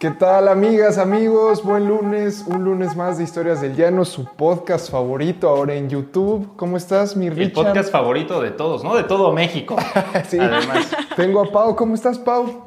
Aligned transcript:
¿Qué 0.00 0.10
tal 0.10 0.48
amigas, 0.48 0.96
amigos? 0.96 1.62
Buen 1.62 1.86
lunes, 1.86 2.44
un 2.46 2.64
lunes 2.64 2.96
más 2.96 3.18
de 3.18 3.24
Historias 3.24 3.60
del 3.60 3.76
Llano, 3.76 4.06
su 4.06 4.24
podcast 4.24 4.90
favorito 4.90 5.46
ahora 5.46 5.74
en 5.74 5.90
YouTube. 5.90 6.56
¿Cómo 6.56 6.78
estás, 6.78 7.16
mi 7.16 7.26
El 7.26 7.36
Richard? 7.36 7.52
podcast 7.66 7.92
favorito 7.92 8.40
de 8.40 8.50
todos, 8.50 8.82
¿no? 8.82 8.96
De 8.96 9.04
todo 9.04 9.30
México. 9.32 9.76
Sí. 10.28 10.38
Además. 10.38 10.90
Tengo 11.16 11.42
a 11.42 11.52
Pau. 11.52 11.76
¿Cómo 11.76 11.94
estás, 11.94 12.18
Pau? 12.18 12.64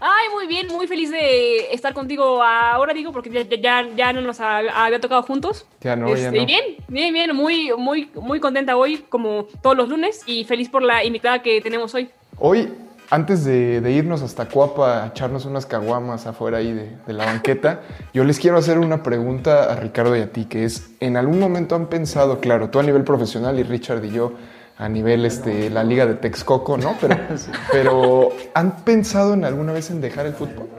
Ay, 0.00 0.28
muy 0.34 0.46
bien, 0.46 0.66
muy 0.68 0.86
feliz 0.86 1.10
de 1.10 1.72
estar 1.74 1.92
contigo 1.92 2.42
ahora, 2.42 2.94
digo, 2.94 3.12
porque 3.12 3.28
ya, 3.30 3.42
ya, 3.42 3.86
ya 3.94 4.12
no 4.14 4.22
nos 4.22 4.40
ha- 4.40 4.84
había 4.86 4.98
tocado 4.98 5.22
juntos. 5.24 5.66
Ya 5.82 5.94
no, 5.94 6.08
ya 6.08 6.14
Este, 6.14 6.40
no. 6.40 6.46
Bien, 6.46 6.64
bien, 6.88 7.12
bien, 7.12 7.36
muy, 7.36 7.70
muy, 7.76 8.10
muy 8.14 8.40
contenta 8.40 8.76
hoy, 8.78 9.04
como 9.10 9.46
todos 9.62 9.76
los 9.76 9.88
lunes, 9.90 10.22
y 10.26 10.44
feliz 10.44 10.70
por 10.70 10.82
la 10.82 11.04
invitada 11.04 11.42
que 11.42 11.60
tenemos 11.60 11.94
hoy. 11.94 12.08
Hoy, 12.38 12.72
antes 13.12 13.44
de, 13.44 13.82
de 13.82 13.92
irnos 13.92 14.22
hasta 14.22 14.46
Cuapa 14.46 15.04
a 15.04 15.08
echarnos 15.08 15.44
unas 15.44 15.66
caguamas 15.66 16.26
afuera 16.26 16.58
ahí 16.58 16.72
de, 16.72 16.96
de 17.06 17.12
la 17.12 17.26
banqueta, 17.26 17.82
yo 18.14 18.24
les 18.24 18.38
quiero 18.38 18.56
hacer 18.56 18.78
una 18.78 19.02
pregunta 19.02 19.70
a 19.70 19.76
Ricardo 19.76 20.16
y 20.16 20.22
a 20.22 20.32
ti, 20.32 20.46
que 20.46 20.64
es, 20.64 20.92
¿en 20.98 21.18
algún 21.18 21.38
momento 21.38 21.74
han 21.74 21.88
pensado, 21.88 22.40
claro, 22.40 22.70
tú 22.70 22.80
a 22.80 22.82
nivel 22.82 23.04
profesional 23.04 23.58
y 23.58 23.64
Richard 23.64 24.02
y 24.02 24.12
yo 24.12 24.32
a 24.78 24.88
nivel 24.88 25.26
este, 25.26 25.68
la 25.68 25.84
liga 25.84 26.06
de 26.06 26.14
Texcoco, 26.14 26.78
¿no? 26.78 26.96
Pero, 27.02 27.16
pero 27.70 28.32
¿han 28.54 28.76
pensado 28.76 29.34
en 29.34 29.44
alguna 29.44 29.74
vez 29.74 29.90
en 29.90 30.00
dejar 30.00 30.24
el 30.24 30.32
fútbol? 30.32 30.70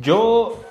Yo 0.00 0.64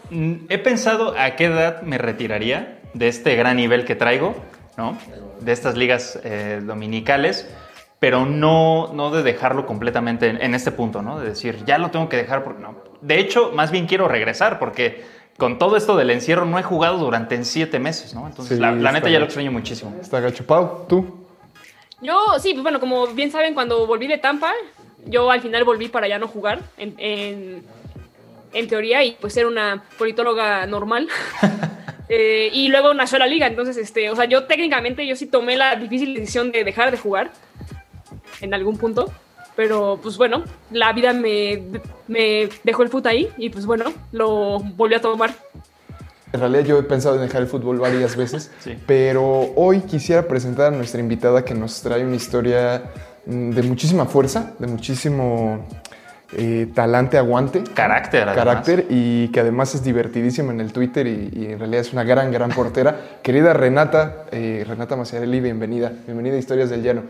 he 0.49 0.57
pensado 0.57 1.13
a 1.15 1.35
qué 1.35 1.45
edad 1.45 1.83
me 1.83 1.99
retiraría 1.99 2.79
de 2.95 3.07
este 3.07 3.35
gran 3.35 3.57
nivel 3.57 3.85
que 3.85 3.95
traigo, 3.95 4.33
¿no? 4.77 4.97
De 5.41 5.51
estas 5.51 5.77
ligas 5.77 6.19
eh, 6.23 6.59
dominicales, 6.65 7.47
pero 8.01 8.25
no, 8.25 8.89
no 8.95 9.11
de 9.11 9.21
dejarlo 9.21 9.67
completamente 9.67 10.27
en, 10.27 10.41
en 10.41 10.55
este 10.55 10.71
punto, 10.71 11.03
¿no? 11.03 11.19
De 11.19 11.29
decir, 11.29 11.63
ya 11.67 11.77
lo 11.77 11.91
tengo 11.91 12.09
que 12.09 12.17
dejar 12.17 12.43
porque 12.43 12.59
no. 12.59 12.75
De 12.99 13.19
hecho, 13.19 13.51
más 13.53 13.69
bien 13.69 13.85
quiero 13.85 14.07
regresar 14.07 14.57
porque 14.57 15.03
con 15.37 15.59
todo 15.59 15.77
esto 15.77 15.95
del 15.95 16.09
encierro 16.09 16.45
no 16.45 16.57
he 16.57 16.63
jugado 16.63 16.97
durante 16.97 17.43
siete 17.43 17.77
meses, 17.77 18.15
¿no? 18.15 18.25
Entonces, 18.25 18.57
Sí, 18.57 18.59
la, 18.59 18.71
neta 18.91 19.07
ya 19.07 19.19
lo 19.19 19.25
extraño 19.25 19.51
muchísimo. 19.51 19.95
Está 20.01 20.19
gacho. 20.19 20.43
Pau, 20.47 20.87
¿tú? 20.89 21.27
Yo, 22.01 22.17
sí, 22.39 22.53
pues 22.53 22.63
bueno, 22.63 22.79
como 22.79 23.05
bien 23.05 23.29
saben, 23.29 23.53
cuando 23.53 23.85
volví 23.85 24.07
de 24.07 24.17
Tampa, 24.17 24.51
yo 25.05 25.29
al 25.29 25.41
final 25.41 25.63
volví 25.63 25.87
para 25.87 26.07
ya 26.07 26.17
no 26.17 26.27
jugar, 26.27 26.59
en, 26.79 26.95
en, 26.97 27.63
en 28.51 28.67
teoría, 28.67 29.03
y 29.03 29.11
pues 29.21 29.31
ser 29.31 29.45
una 29.45 29.83
politóloga 29.99 30.65
normal. 30.65 31.07
Eh, 32.13 32.49
y 32.51 32.67
luego 32.67 32.93
nació 32.93 33.19
la 33.19 33.25
liga, 33.25 33.47
entonces, 33.47 33.77
este, 33.77 34.09
o 34.09 34.17
sea, 34.17 34.25
yo 34.25 34.43
técnicamente, 34.43 35.07
yo 35.07 35.15
sí 35.15 35.27
tomé 35.27 35.55
la 35.55 35.77
difícil 35.77 36.13
decisión 36.13 36.51
de 36.51 36.65
dejar 36.65 36.91
de 36.91 36.97
jugar 36.97 37.31
en 38.41 38.53
algún 38.53 38.77
punto, 38.77 39.09
pero 39.55 39.99
pues 40.01 40.17
bueno, 40.17 40.43
la 40.71 40.91
vida 40.93 41.13
me, 41.13 41.63
me 42.07 42.49
dejó 42.63 42.83
el 42.83 42.89
fut 42.89 43.05
ahí 43.05 43.29
y 43.37 43.49
pues 43.49 43.65
bueno, 43.65 43.85
lo 44.11 44.59
volví 44.59 44.95
a 44.95 45.01
tomar. 45.01 45.33
En 46.33 46.39
realidad 46.39 46.63
yo 46.63 46.79
he 46.79 46.83
pensado 46.83 47.15
en 47.15 47.21
dejar 47.21 47.41
el 47.41 47.47
fútbol 47.47 47.79
varias 47.79 48.15
veces, 48.15 48.51
Sí. 48.59 48.77
pero 48.87 49.51
hoy 49.55 49.81
quisiera 49.81 50.27
presentar 50.27 50.73
a 50.73 50.75
nuestra 50.75 50.99
invitada 51.01 51.43
que 51.43 51.53
nos 51.53 51.81
trae 51.81 52.05
una 52.05 52.15
historia 52.15 52.83
mm, 53.25 53.51
de 53.51 53.63
muchísima 53.63 54.05
fuerza, 54.05 54.53
de 54.57 54.67
muchísimo 54.67 55.67
eh, 56.37 56.67
talante, 56.73 57.17
aguante, 57.17 57.61
Carácter, 57.73 58.21
además. 58.29 58.35
carácter 58.45 58.85
y 58.89 59.27
que 59.27 59.41
además 59.41 59.75
es 59.75 59.83
divertidísima 59.83 60.53
en 60.53 60.61
el 60.61 60.71
Twitter 60.71 61.05
y, 61.05 61.29
y 61.33 61.45
en 61.51 61.59
realidad 61.59 61.81
es 61.81 61.91
una 61.91 62.05
gran, 62.05 62.31
gran 62.31 62.51
portera. 62.51 62.97
Querida 63.21 63.51
Renata, 63.51 64.27
eh, 64.31 64.63
Renata 64.65 64.95
Maciarelli, 64.95 65.41
bienvenida, 65.41 65.91
bienvenida 66.05 66.35
a 66.37 66.39
Historias 66.39 66.69
del 66.69 66.83
Llano. 66.83 67.01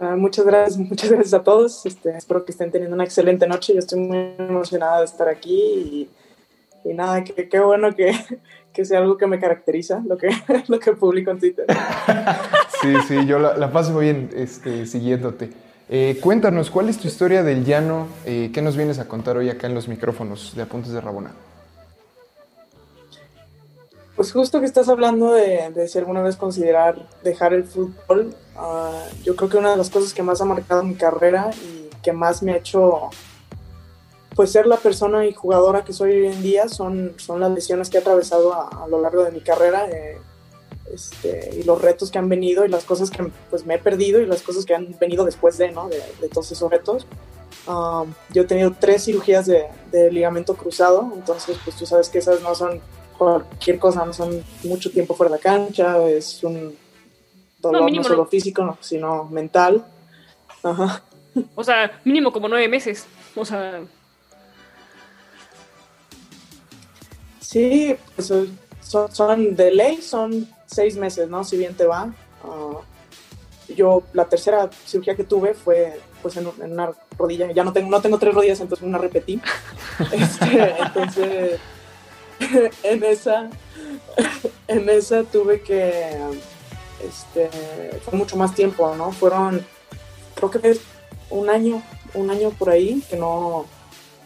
Ah, 0.00 0.14
muchas 0.16 0.44
gracias, 0.46 0.78
muchas 0.90 1.10
gracias 1.10 1.34
a 1.34 1.42
todos. 1.42 1.84
Este, 1.86 2.16
espero 2.16 2.44
que 2.44 2.52
estén 2.52 2.70
teniendo 2.70 2.94
una 2.94 3.04
excelente 3.04 3.46
noche. 3.46 3.72
Yo 3.72 3.78
estoy 3.80 4.00
muy 4.00 4.34
emocionada 4.38 5.00
de 5.00 5.04
estar 5.06 5.28
aquí 5.28 6.08
y, 6.84 6.90
y 6.90 6.94
nada, 6.94 7.24
que- 7.24 7.48
qué 7.48 7.58
bueno 7.60 7.94
que, 7.94 8.12
que 8.72 8.84
sea 8.84 8.98
algo 9.00 9.16
que 9.16 9.26
me 9.26 9.38
caracteriza, 9.40 10.02
lo 10.06 10.16
que, 10.16 10.28
lo 10.68 10.78
que 10.78 10.92
publico 10.92 11.30
en 11.30 11.38
Twitter. 11.40 11.66
Sí, 12.80 12.94
sí, 13.08 13.26
yo 13.26 13.38
la, 13.38 13.56
la 13.56 13.72
paso 13.72 13.90
muy 13.92 14.04
bien 14.04 14.30
este, 14.34 14.86
siguiéndote. 14.86 15.50
Eh, 15.90 16.18
cuéntanos, 16.20 16.70
¿cuál 16.70 16.90
es 16.90 16.98
tu 16.98 17.08
historia 17.08 17.42
del 17.42 17.64
llano? 17.64 18.08
Eh, 18.26 18.50
¿Qué 18.52 18.60
nos 18.60 18.76
vienes 18.76 18.98
a 18.98 19.08
contar 19.08 19.38
hoy 19.38 19.48
acá 19.48 19.66
en 19.66 19.74
los 19.74 19.88
micrófonos 19.88 20.54
de 20.54 20.62
Apuntes 20.62 20.92
de 20.92 21.00
Rabona? 21.00 21.32
Pues 24.14 24.32
justo 24.32 24.58
que 24.60 24.66
estás 24.66 24.88
hablando 24.88 25.32
de, 25.32 25.70
de 25.70 25.88
si 25.88 25.96
alguna 25.98 26.22
vez 26.22 26.36
considerar 26.36 27.06
dejar 27.22 27.54
el 27.54 27.64
fútbol, 27.64 28.34
ah, 28.58 29.06
yo 29.24 29.36
creo 29.36 29.48
que 29.48 29.56
una 29.56 29.70
de 29.70 29.76
las 29.76 29.90
cosas 29.90 30.12
que 30.12 30.22
más 30.22 30.40
ha 30.40 30.44
marcado 30.44 30.82
mi 30.82 30.94
carrera 30.94 31.50
y 31.54 31.88
que 32.02 32.12
más 32.12 32.42
me 32.42 32.52
ha 32.52 32.56
hecho 32.56 33.10
pues 34.34 34.52
ser 34.52 34.66
la 34.66 34.76
persona 34.76 35.26
y 35.26 35.32
jugadora 35.32 35.84
que 35.84 35.92
soy 35.92 36.12
hoy 36.12 36.26
en 36.26 36.42
día 36.42 36.68
son, 36.68 37.14
son 37.16 37.40
las 37.40 37.50
lesiones 37.50 37.90
que 37.90 37.98
he 37.98 38.00
atravesado 38.00 38.52
a, 38.54 38.84
a 38.84 38.86
lo 38.86 39.00
largo 39.00 39.24
de 39.24 39.32
mi 39.32 39.40
carrera 39.40 39.88
eh, 39.90 40.16
este, 40.94 41.50
y 41.58 41.64
los 41.64 41.80
retos 41.80 42.10
que 42.10 42.18
han 42.18 42.28
venido 42.28 42.64
y 42.64 42.68
las 42.68 42.84
cosas 42.84 43.10
que 43.10 43.30
pues, 43.50 43.66
me 43.66 43.74
he 43.74 43.78
perdido 43.78 44.20
y 44.20 44.26
las 44.26 44.42
cosas 44.42 44.64
que 44.64 44.74
han 44.74 44.96
venido 44.98 45.24
después 45.24 45.58
de, 45.58 45.72
¿no? 45.72 45.88
de, 45.88 46.00
de 46.20 46.28
todos 46.28 46.52
esos 46.52 46.70
retos. 46.70 47.06
Um, 47.66 48.14
yo 48.32 48.42
he 48.42 48.46
tenido 48.46 48.74
tres 48.78 49.04
cirugías 49.04 49.46
de, 49.46 49.66
de 49.90 50.10
ligamento 50.10 50.54
cruzado, 50.54 51.10
entonces 51.14 51.58
pues 51.64 51.76
tú 51.76 51.84
sabes 51.84 52.08
que 52.08 52.18
esas 52.18 52.40
no 52.40 52.54
son 52.54 52.80
cualquier 53.18 53.78
cosa, 53.78 54.06
no 54.06 54.12
son 54.12 54.42
mucho 54.64 54.90
tiempo 54.90 55.14
fuera 55.14 55.32
de 55.32 55.38
la 55.38 55.42
cancha, 55.42 56.02
es 56.08 56.42
un 56.44 56.76
dolor 57.58 57.80
no, 57.80 57.84
mínimo 57.86 58.04
solo 58.04 58.24
no. 58.24 58.26
físico, 58.26 58.64
no, 58.64 58.78
sino 58.80 59.24
mental. 59.24 59.84
Ajá. 60.62 61.02
O 61.54 61.62
sea, 61.62 62.00
mínimo 62.04 62.32
como 62.32 62.48
nueve 62.48 62.68
meses. 62.68 63.06
O 63.36 63.44
sea, 63.44 63.80
Sí, 67.40 67.96
pues 68.14 68.28
son, 68.82 69.10
son- 69.12 69.56
de 69.56 69.70
ley, 69.70 70.02
son 70.02 70.46
seis 70.66 70.96
meses, 70.96 71.28
¿no? 71.28 71.44
Si 71.44 71.56
bien 71.56 71.74
te 71.74 71.86
va. 71.86 72.12
Ah, 72.44 72.80
yo, 73.74 74.02
la 74.12 74.24
tercera 74.26 74.68
cirugía 74.86 75.14
que 75.16 75.24
tuve 75.24 75.54
fue 75.54 75.98
pues 76.22 76.36
en, 76.36 76.50
en 76.62 76.72
una 76.72 76.92
rodilla. 77.16 77.50
Ya 77.52 77.64
no 77.64 77.72
tengo, 77.72 77.90
no 77.90 78.00
tengo 78.02 78.18
tres 78.18 78.34
rodillas, 78.34 78.60
entonces 78.60 78.86
una 78.86 78.98
repetí. 78.98 79.40
Este, 80.12 80.76
entonces, 80.78 81.58
en 82.84 83.02
esa, 83.02 83.50
en 84.68 84.88
esa 84.88 85.24
tuve 85.24 85.60
que, 85.62 86.16
este, 87.06 87.48
fue 88.04 88.18
mucho 88.18 88.36
más 88.36 88.54
tiempo, 88.54 88.94
¿no? 88.96 89.12
Fueron, 89.12 89.64
creo 90.34 90.50
que 90.50 90.78
un 91.30 91.50
año, 91.50 91.82
un 92.14 92.30
año 92.30 92.50
por 92.50 92.70
ahí 92.70 93.02
que 93.08 93.16
no, 93.16 93.66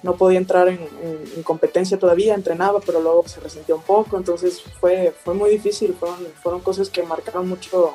no 0.03 0.15
podía 0.17 0.39
entrar 0.39 0.69
en, 0.69 0.79
en- 1.03 1.33
en 1.37 1.43
competencia 1.43 1.99
todavía, 1.99 2.35
entrenaba, 2.35 2.81
pero 2.81 3.01
luego 3.01 3.27
se 3.29 3.41
resentía 3.41 3.75
un 3.75 3.83
poco, 3.83 4.17
entonces 4.17 4.63
fue, 4.81 5.15
fue 5.25 5.35
muy 5.35 5.51
difícil, 5.51 5.95
fueron, 5.99 6.19
fueron 6.43 6.61
cosas 6.61 6.89
que 6.91 7.03
marcaron 7.03 7.49
mucho, 7.49 7.95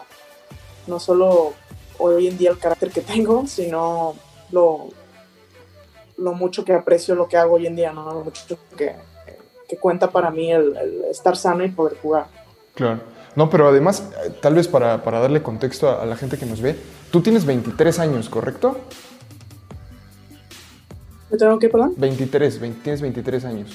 no 0.87 0.99
solo 0.99 1.53
hoy 1.99 2.27
en 2.27 2.37
día 2.37 2.51
el 2.51 2.59
carácter 2.59 2.91
que 2.91 3.01
tengo, 3.01 3.47
sino 3.47 4.15
lo, 4.51 4.89
lo 6.17 6.33
mucho 6.33 6.63
que 6.63 6.73
aprecio 6.73 7.15
lo 7.15 7.27
que 7.27 7.37
hago 7.37 7.55
hoy 7.55 7.67
en 7.67 7.75
día, 7.75 7.91
¿no? 7.91 8.13
lo 8.13 8.23
mucho 8.23 8.57
que, 8.77 8.95
que 9.67 9.77
cuenta 9.77 10.09
para 10.11 10.29
mí 10.31 10.51
el, 10.51 10.75
el 10.77 11.03
estar 11.05 11.35
sano 11.35 11.63
y 11.65 11.69
poder 11.69 11.97
jugar. 12.01 12.27
Claro. 12.73 13.01
No, 13.37 13.51
pero 13.51 13.69
además, 13.69 14.03
eh, 14.25 14.33
tal 14.41 14.55
vez 14.55 14.67
para, 14.67 15.03
para 15.03 15.19
darle 15.19 15.43
contexto 15.43 15.87
a, 15.87 16.01
a 16.01 16.05
la 16.07 16.17
gente 16.17 16.37
que 16.37 16.47
nos 16.47 16.59
ve, 16.59 16.75
tú 17.11 17.21
tienes 17.21 17.45
23 17.45 17.99
años, 17.99 18.29
¿correcto? 18.29 18.81
¿Me 21.29 21.37
tengo 21.37 21.59
que, 21.59 21.69
perdón? 21.69 21.93
23, 21.97 22.59
20 22.59 22.81
tienes 22.81 23.01
23 23.01 23.45
años. 23.45 23.71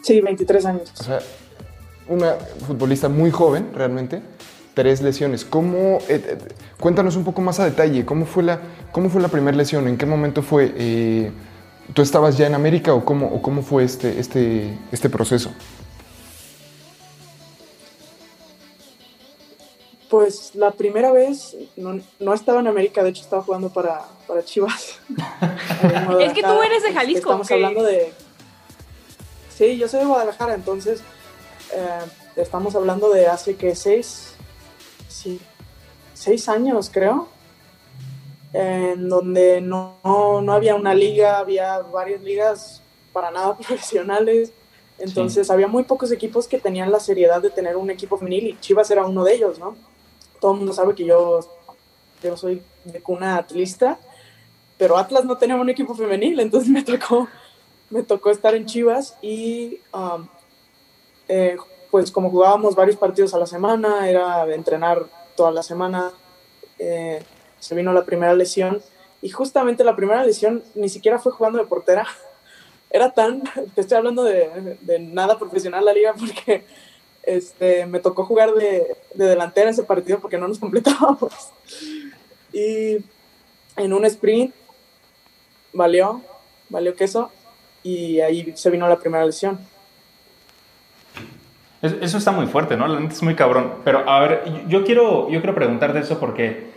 Sí, 0.00 0.20
23 0.20 0.66
años. 0.66 0.92
O 1.00 1.02
sea, 1.02 1.18
una 2.06 2.34
futbolista 2.66 3.08
muy 3.08 3.32
joven, 3.32 3.70
realmente. 3.74 4.22
Tres 4.74 5.02
lesiones. 5.02 5.44
¿Cómo, 5.44 5.98
eh, 6.08 6.22
eh, 6.24 6.38
cuéntanos 6.78 7.16
un 7.16 7.24
poco 7.24 7.40
más 7.40 7.58
a 7.58 7.64
detalle, 7.64 8.04
¿cómo 8.04 8.26
fue 8.26 8.44
la, 8.44 8.60
cómo 8.92 9.10
fue 9.10 9.20
la 9.20 9.28
primera 9.28 9.56
lesión? 9.56 9.88
¿En 9.88 9.98
qué 9.98 10.06
momento 10.06 10.40
fue? 10.40 10.72
Eh, 10.76 11.32
¿Tú 11.94 12.02
estabas 12.02 12.38
ya 12.38 12.46
en 12.46 12.54
América 12.54 12.94
o 12.94 13.04
cómo, 13.04 13.26
o 13.26 13.42
cómo 13.42 13.62
fue 13.62 13.82
este, 13.82 14.20
este, 14.20 14.78
este 14.92 15.10
proceso? 15.10 15.50
Pues 20.16 20.54
la 20.54 20.70
primera 20.70 21.12
vez 21.12 21.54
no, 21.76 22.00
no 22.18 22.32
estaba 22.32 22.60
en 22.60 22.68
América, 22.68 23.02
de 23.02 23.10
hecho 23.10 23.20
estaba 23.20 23.42
jugando 23.42 23.68
para, 23.68 24.00
para 24.26 24.42
Chivas. 24.42 24.98
Es 26.20 26.32
que 26.32 26.42
tú 26.42 26.62
eres 26.62 26.82
de 26.82 26.94
Jalisco, 26.94 27.28
Estamos 27.28 27.50
hablando 27.50 27.82
de... 27.82 28.14
Sí, 29.54 29.76
yo 29.76 29.86
soy 29.88 30.00
de 30.00 30.06
Guadalajara, 30.06 30.54
entonces 30.54 31.02
eh, 31.74 32.00
estamos 32.36 32.74
hablando 32.74 33.10
de 33.10 33.26
hace 33.26 33.56
que 33.56 33.74
seis, 33.74 34.32
sí, 35.06 35.38
seis 36.14 36.48
años, 36.48 36.88
creo, 36.90 37.28
en 38.54 39.10
donde 39.10 39.60
no, 39.60 39.98
no, 40.02 40.50
había 40.50 40.76
una 40.76 40.94
liga, 40.94 41.40
había 41.40 41.80
varias 41.80 42.22
ligas 42.22 42.82
para 43.12 43.30
nada 43.30 43.54
profesionales. 43.58 44.50
Entonces 44.98 45.50
había 45.50 45.68
muy 45.68 45.84
pocos 45.84 46.10
equipos 46.10 46.48
que 46.48 46.58
tenían 46.58 46.90
la 46.90 47.00
seriedad 47.00 47.42
de 47.42 47.50
tener 47.50 47.76
un 47.76 47.90
equipo 47.90 48.16
femenil 48.16 48.46
y 48.46 48.60
Chivas 48.60 48.90
era 48.90 49.04
uno 49.04 49.22
de 49.22 49.34
ellos, 49.34 49.58
¿no? 49.58 49.76
Todo 50.40 50.52
el 50.52 50.58
mundo 50.58 50.72
sabe 50.72 50.94
que 50.94 51.04
yo, 51.04 51.40
yo 52.22 52.36
soy 52.36 52.62
de 52.84 53.00
cuna 53.00 53.36
atlista, 53.36 53.98
pero 54.78 54.96
Atlas 54.96 55.24
no 55.24 55.38
tenía 55.38 55.56
un 55.56 55.70
equipo 55.70 55.94
femenil, 55.94 56.40
entonces 56.40 56.68
me 56.70 56.82
tocó, 56.82 57.28
me 57.90 58.02
tocó 58.02 58.30
estar 58.30 58.54
en 58.54 58.66
Chivas 58.66 59.16
y 59.22 59.80
um, 59.92 60.28
eh, 61.28 61.56
pues 61.90 62.10
como 62.10 62.30
jugábamos 62.30 62.74
varios 62.74 62.96
partidos 62.96 63.34
a 63.34 63.38
la 63.38 63.46
semana, 63.46 64.08
era 64.08 64.52
entrenar 64.54 65.06
toda 65.34 65.50
la 65.50 65.62
semana, 65.62 66.12
eh, 66.78 67.22
se 67.58 67.74
vino 67.74 67.92
la 67.92 68.04
primera 68.04 68.34
lesión 68.34 68.82
y 69.22 69.30
justamente 69.30 69.84
la 69.84 69.96
primera 69.96 70.24
lesión 70.24 70.62
ni 70.74 70.88
siquiera 70.88 71.18
fue 71.18 71.32
jugando 71.32 71.58
de 71.58 71.66
portera. 71.66 72.06
Era 72.90 73.10
tan, 73.10 73.42
te 73.74 73.80
estoy 73.80 73.98
hablando 73.98 74.22
de, 74.22 74.78
de 74.80 74.98
nada 75.00 75.38
profesional 75.38 75.84
la 75.84 75.92
liga 75.92 76.14
porque 76.16 76.64
este, 77.26 77.86
me 77.86 78.00
tocó 78.00 78.24
jugar 78.24 78.54
de, 78.54 78.96
de 79.14 79.24
delantera 79.26 79.70
ese 79.70 79.82
partido 79.82 80.20
porque 80.20 80.38
no 80.38 80.48
nos 80.48 80.58
completábamos. 80.60 81.32
Y 82.52 82.98
en 83.76 83.92
un 83.92 84.04
sprint 84.06 84.54
valió, 85.72 86.22
valió 86.68 86.94
queso 86.94 87.30
y 87.82 88.20
ahí 88.20 88.52
se 88.56 88.70
vino 88.70 88.88
la 88.88 88.98
primera 88.98 89.24
lesión. 89.24 89.58
Eso 91.82 92.18
está 92.18 92.32
muy 92.32 92.46
fuerte, 92.46 92.76
¿no? 92.76 92.88
La 92.88 93.06
es 93.06 93.22
muy 93.22 93.34
cabrón. 93.34 93.74
Pero 93.84 94.08
a 94.08 94.20
ver, 94.20 94.42
yo 94.66 94.84
quiero, 94.84 95.28
yo 95.28 95.40
quiero 95.40 95.54
preguntarte 95.54 95.98
eso 96.00 96.18
porque 96.18 96.70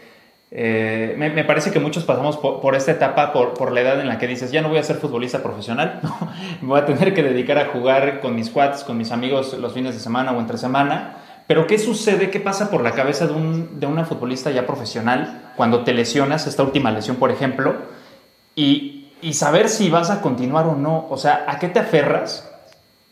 eh, 0.51 1.13
me, 1.17 1.43
parece 1.43 1.71
que 1.71 1.79
muchos 1.79 2.05
pasamos 2.05 2.37
por, 2.37 2.75
esta 2.75 2.91
etapa, 2.91 3.33
por, 3.33 3.71
la 3.71 3.81
edad 3.81 4.01
en 4.01 4.07
la 4.07 4.17
que 4.17 4.27
dices, 4.27 4.51
ya 4.51 4.61
no 4.61 4.69
voy 4.69 4.79
a 4.79 4.83
ser 4.83 4.95
futbolista 4.95 5.43
profesional, 5.43 6.01
voy 6.61 6.79
a 6.79 6.85
tener 6.85 7.13
que 7.13 7.21
dedicar 7.21 7.57
a 7.59 7.67
jugar 7.67 8.19
con 8.19 8.35
mis 8.35 8.49
quads, 8.49 8.83
con 8.83 8.97
mis 8.97 9.11
amigos 9.11 9.53
los 9.53 9.73
fines 9.73 9.93
de 9.93 9.99
semana 9.99 10.31
o 10.31 10.39
entre 10.39 10.57
semana. 10.57 11.17
Pero 11.45 11.65
¿qué 11.65 11.79
sucede? 11.79 12.29
¿Qué 12.29 12.39
pasa 12.39 12.69
por 12.69 12.81
la 12.83 12.91
cabeza 12.91 13.25
de, 13.25 13.33
un, 13.33 13.79
de 13.79 13.87
una 13.87 14.05
futbolista 14.05 14.51
ya 14.51 14.67
profesional 14.67 15.51
cuando 15.55 15.83
te 15.83 15.93
lesionas, 15.93 16.45
esta 16.45 16.63
última 16.63 16.91
lesión, 16.91 17.17
por 17.17 17.31
ejemplo, 17.31 17.75
y, 18.55 19.07
y 19.21 19.33
saber 19.33 19.67
si 19.67 19.89
vas 19.89 20.11
a 20.11 20.21
continuar 20.21 20.67
o 20.67 20.75
no? 20.75 21.07
O 21.09 21.17
sea, 21.17 21.45
¿a 21.47 21.57
qué 21.57 21.67
te 21.67 21.79
aferras? 21.79 22.47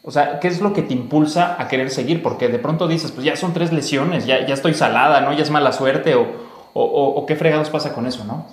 O 0.03 0.11
sea, 0.11 0.39
¿qué 0.39 0.47
es 0.47 0.61
lo 0.61 0.71
que 0.71 0.83
te 0.83 0.93
impulsa 0.93 1.55
a 1.59 1.67
querer 1.67 1.89
seguir? 1.89 2.21
Porque 2.21 2.47
de 2.47 2.59
pronto 2.59 2.87
dices, 2.87 3.11
pues 3.11 3.25
ya 3.25 3.35
son 3.35 3.53
tres 3.53 3.73
lesiones, 3.73 4.27
ya, 4.27 4.45
ya 4.45 4.53
estoy 4.53 4.75
salada, 4.75 5.19
¿no? 5.21 5.33
Ya 5.33 5.41
es 5.41 5.49
mala 5.49 5.71
suerte 5.71 6.13
o, 6.15 6.46
o, 6.79 7.25
qué 7.25 7.35
fregados 7.35 7.69
pasa 7.69 7.93
con 7.93 8.05
eso, 8.05 8.23
¿no? 8.25 8.47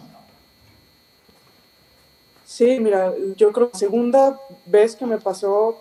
Sí, 2.45 2.79
mira, 2.81 3.13
yo 3.37 3.53
creo 3.53 3.71
que 3.71 3.75
la 3.75 3.79
segunda 3.79 4.41
vez 4.67 4.97
que 4.97 5.07
me 5.07 5.19
pasó, 5.19 5.79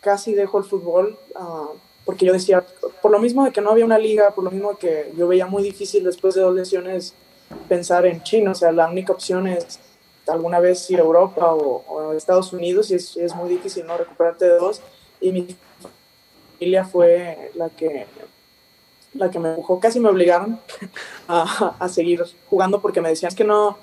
casi 0.00 0.34
dejo 0.34 0.58
el 0.58 0.64
fútbol, 0.64 1.18
uh, 1.34 1.76
porque 2.04 2.26
yo 2.26 2.32
decía, 2.32 2.64
por 3.00 3.10
lo 3.10 3.18
mismo 3.18 3.44
de 3.44 3.52
que 3.52 3.60
no 3.60 3.70
había 3.70 3.84
una 3.84 3.98
liga, 3.98 4.30
por 4.30 4.44
lo 4.44 4.50
mismo 4.50 4.76
que 4.76 5.12
yo 5.16 5.28
veía 5.28 5.46
muy 5.46 5.62
difícil 5.62 6.04
después 6.04 6.34
de 6.34 6.42
dos 6.42 6.54
lesiones 6.54 7.14
pensar 7.68 8.06
en 8.06 8.22
China, 8.22 8.50
o 8.50 8.54
sea, 8.54 8.72
la 8.72 8.88
única 8.88 9.12
opción 9.12 9.46
es 9.46 9.78
alguna 10.28 10.60
vez 10.60 10.90
ir 10.90 10.98
a 10.98 11.02
Europa 11.02 11.54
o, 11.54 12.10
a 12.10 12.16
Estados 12.16 12.52
Unidos 12.52 12.90
y 12.90 12.94
es, 12.94 13.16
es, 13.16 13.34
muy 13.34 13.48
difícil 13.48 13.86
no 13.86 13.96
recuperarte 13.96 14.44
de 14.44 14.56
dos. 14.58 14.80
Y 15.20 15.32
mi 15.32 15.56
familia 16.58 16.84
fue 16.84 17.50
la 17.54 17.70
que, 17.70 18.06
la 19.18 19.30
que 19.30 19.38
me 19.38 19.50
empujó, 19.50 19.80
casi 19.80 20.00
me 20.00 20.08
obligaron 20.08 20.58
a, 21.28 21.76
a 21.78 21.88
seguir 21.88 22.24
jugando 22.48 22.80
porque 22.80 23.00
me 23.00 23.10
decían 23.10 23.34
que 23.34 23.44
no, 23.44 23.76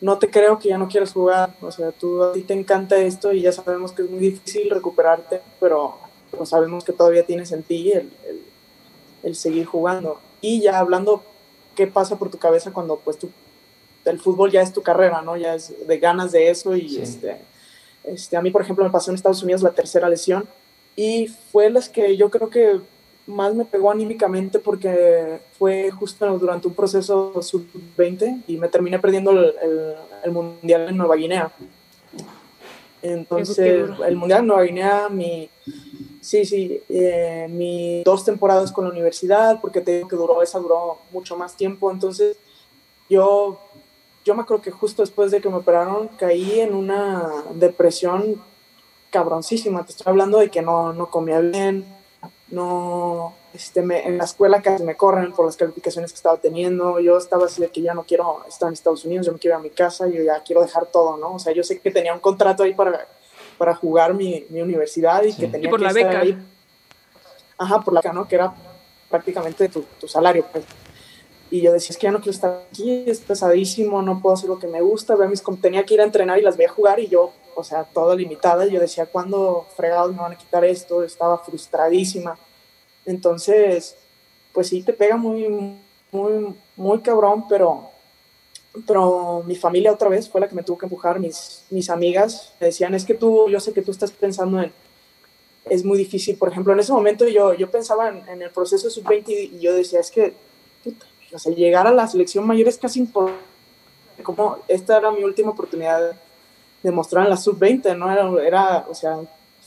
no 0.00 0.18
te 0.18 0.30
creo 0.30 0.58
que 0.58 0.68
ya 0.68 0.78
no 0.78 0.88
quieres 0.88 1.12
jugar, 1.12 1.54
o 1.60 1.70
sea, 1.72 1.90
tú 1.92 2.22
a 2.22 2.32
ti 2.32 2.42
te 2.42 2.54
encanta 2.54 2.96
esto 2.98 3.32
y 3.32 3.42
ya 3.42 3.52
sabemos 3.52 3.92
que 3.92 4.02
es 4.02 4.10
muy 4.10 4.20
difícil 4.20 4.70
recuperarte, 4.70 5.40
pero, 5.58 5.98
pero 6.30 6.46
sabemos 6.46 6.84
que 6.84 6.92
todavía 6.92 7.26
tienes 7.26 7.50
en 7.52 7.62
ti 7.62 7.90
el, 7.92 8.12
el, 8.26 8.42
el 9.24 9.34
seguir 9.34 9.66
jugando. 9.66 10.20
Y 10.40 10.60
ya 10.60 10.78
hablando 10.78 11.22
qué 11.74 11.86
pasa 11.86 12.16
por 12.16 12.30
tu 12.30 12.38
cabeza 12.38 12.72
cuando 12.72 12.96
pues 12.96 13.18
tú 13.18 13.30
el 14.04 14.20
fútbol 14.20 14.50
ya 14.50 14.62
es 14.62 14.72
tu 14.72 14.82
carrera, 14.82 15.22
¿no? 15.22 15.36
Ya 15.36 15.54
es 15.54 15.74
de 15.86 15.98
ganas 15.98 16.32
de 16.32 16.50
eso 16.50 16.74
y 16.74 16.98
este, 16.98 17.40
este, 18.04 18.36
a 18.36 18.42
mí, 18.42 18.50
por 18.50 18.62
ejemplo, 18.62 18.84
me 18.84 18.90
pasó 18.90 19.10
en 19.10 19.16
Estados 19.16 19.42
Unidos 19.42 19.62
la 19.62 19.72
tercera 19.72 20.08
lesión 20.08 20.48
y 20.96 21.26
fue 21.26 21.70
las 21.70 21.88
que 21.88 22.16
yo 22.16 22.30
creo 22.30 22.48
que 22.48 22.80
más 23.28 23.54
me 23.54 23.64
pegó 23.64 23.90
anímicamente 23.90 24.58
porque 24.58 25.38
fue 25.58 25.90
justo 25.90 26.38
durante 26.38 26.66
un 26.66 26.74
proceso 26.74 27.40
sub-20 27.40 28.44
y 28.46 28.56
me 28.56 28.68
terminé 28.68 28.98
perdiendo 28.98 29.30
el, 29.30 29.54
el, 30.24 30.32
Mundial 30.32 30.88
en 30.88 30.96
Nueva 30.96 31.14
Guinea. 31.14 31.52
Entonces, 33.02 33.88
el 34.06 34.16
Mundial 34.16 34.40
en 34.40 34.46
Nueva 34.46 34.62
Guinea, 34.62 35.08
mi, 35.08 35.48
sí, 36.20 36.44
sí, 36.44 36.82
eh, 36.88 37.46
mi 37.50 38.02
dos 38.02 38.24
temporadas 38.24 38.72
con 38.72 38.84
la 38.84 38.90
universidad, 38.90 39.60
porque 39.60 39.82
te 39.82 39.96
digo 39.96 40.08
que 40.08 40.16
duró, 40.16 40.42
esa 40.42 40.58
duró 40.58 40.98
mucho 41.12 41.36
más 41.36 41.54
tiempo, 41.54 41.90
entonces 41.90 42.38
yo 43.08 43.60
yo 44.24 44.34
me 44.34 44.42
acuerdo 44.42 44.62
que 44.62 44.70
justo 44.70 45.00
después 45.00 45.30
de 45.30 45.40
que 45.40 45.48
me 45.48 45.56
operaron 45.56 46.08
caí 46.18 46.60
en 46.60 46.74
una 46.74 47.32
depresión 47.54 48.42
cabroncísima. 49.10 49.84
Te 49.86 49.92
estoy 49.92 50.10
hablando 50.10 50.38
de 50.38 50.50
que 50.50 50.60
no, 50.60 50.92
no 50.92 51.10
comía 51.10 51.40
bien, 51.40 51.86
no, 52.50 53.34
este, 53.52 53.82
me, 53.82 54.06
en 54.06 54.18
la 54.18 54.24
escuela 54.24 54.62
casi 54.62 54.82
me 54.82 54.96
corren 54.96 55.32
por 55.32 55.46
las 55.46 55.56
calificaciones 55.56 56.12
que 56.12 56.16
estaba 56.16 56.38
teniendo. 56.38 56.98
Yo 57.00 57.18
estaba 57.18 57.46
así 57.46 57.60
de 57.60 57.68
que 57.68 57.82
ya 57.82 57.94
no 57.94 58.04
quiero 58.04 58.44
estar 58.48 58.68
en 58.68 58.74
Estados 58.74 59.04
Unidos, 59.04 59.26
yo 59.26 59.32
me 59.32 59.38
quiero 59.38 59.56
ir 59.56 59.60
a 59.60 59.62
mi 59.62 59.70
casa, 59.70 60.08
yo 60.08 60.22
ya 60.22 60.42
quiero 60.42 60.62
dejar 60.62 60.86
todo, 60.86 61.16
¿no? 61.16 61.34
O 61.34 61.38
sea, 61.38 61.52
yo 61.52 61.62
sé 61.62 61.78
que 61.80 61.90
tenía 61.90 62.14
un 62.14 62.20
contrato 62.20 62.62
ahí 62.62 62.74
para, 62.74 63.06
para 63.58 63.74
jugar 63.74 64.14
mi, 64.14 64.46
mi 64.48 64.62
universidad 64.62 65.22
y 65.24 65.34
que 65.34 65.48
tenía 65.48 65.68
por 65.68 65.78
que 65.78 65.84
la 65.84 65.90
estar 65.90 66.06
beca. 66.06 66.20
ahí. 66.20 66.38
Ajá, 67.58 67.80
por 67.80 67.92
la 67.92 68.00
beca, 68.00 68.12
¿no? 68.12 68.26
Que 68.26 68.36
era 68.36 68.54
prácticamente 69.10 69.68
tu, 69.68 69.82
tu 70.00 70.08
salario, 70.08 70.44
pues. 70.50 70.64
Y 71.50 71.62
yo 71.62 71.72
decía, 71.72 71.90
es 71.90 71.96
que 71.98 72.06
ya 72.06 72.10
no 72.10 72.18
quiero 72.18 72.32
estar 72.32 72.66
aquí, 72.70 73.04
es 73.06 73.20
pesadísimo, 73.20 74.02
no 74.02 74.20
puedo 74.20 74.34
hacer 74.34 74.50
lo 74.50 74.58
que 74.58 74.66
me 74.66 74.82
gusta. 74.82 75.16
Veo 75.16 75.28
mis, 75.28 75.42
tenía 75.62 75.84
que 75.84 75.94
ir 75.94 76.00
a 76.00 76.04
entrenar 76.04 76.38
y 76.38 76.42
las 76.42 76.56
veía 76.58 76.68
jugar 76.68 77.00
y 77.00 77.08
yo, 77.08 77.32
o 77.58 77.64
sea, 77.64 77.82
toda 77.82 78.14
limitada. 78.14 78.66
Yo 78.66 78.78
decía, 78.78 79.06
¿cuándo 79.06 79.66
fregados 79.76 80.12
me 80.12 80.20
van 80.20 80.32
a 80.32 80.38
quitar 80.38 80.64
esto? 80.64 81.02
Estaba 81.02 81.38
frustradísima. 81.38 82.38
Entonces, 83.04 83.96
pues 84.52 84.68
sí, 84.68 84.82
te 84.82 84.92
pega 84.92 85.16
muy, 85.16 85.76
muy, 86.12 86.54
muy 86.76 87.00
cabrón, 87.00 87.46
pero, 87.48 87.90
pero 88.86 89.42
mi 89.44 89.56
familia 89.56 89.92
otra 89.92 90.08
vez 90.08 90.28
fue 90.28 90.40
la 90.40 90.48
que 90.48 90.54
me 90.54 90.62
tuvo 90.62 90.78
que 90.78 90.86
empujar. 90.86 91.18
Mis, 91.18 91.64
mis 91.70 91.90
amigas 91.90 92.54
me 92.60 92.68
decían, 92.68 92.94
es 92.94 93.04
que 93.04 93.14
tú, 93.14 93.48
yo 93.48 93.58
sé 93.58 93.72
que 93.72 93.82
tú 93.82 93.90
estás 93.90 94.12
pensando 94.12 94.62
en, 94.62 94.72
es 95.64 95.84
muy 95.84 95.98
difícil. 95.98 96.36
Por 96.36 96.50
ejemplo, 96.50 96.72
en 96.72 96.78
ese 96.78 96.92
momento 96.92 97.26
yo, 97.26 97.54
yo 97.54 97.68
pensaba 97.70 98.08
en, 98.08 98.28
en 98.28 98.42
el 98.42 98.50
proceso 98.50 98.88
sub-20 98.88 99.50
y 99.52 99.58
yo 99.58 99.74
decía, 99.74 99.98
es 99.98 100.12
que, 100.12 100.34
puta, 100.84 101.06
o 101.34 101.38
sea, 101.40 101.52
llegar 101.52 101.88
a 101.88 101.92
la 101.92 102.06
selección 102.06 102.46
mayor 102.46 102.68
es 102.68 102.78
casi 102.78 103.00
imposible. 103.00 103.36
Como 104.22 104.58
esta 104.68 104.98
era 104.98 105.10
mi 105.10 105.24
última 105.24 105.50
oportunidad 105.50 106.16
de 106.82 106.90
mostrar 106.90 107.24
en 107.24 107.30
la 107.30 107.36
sub-20, 107.36 107.96
¿no? 107.96 108.10
Era, 108.10 108.46
era, 108.46 108.86
o 108.88 108.94
sea, 108.94 109.18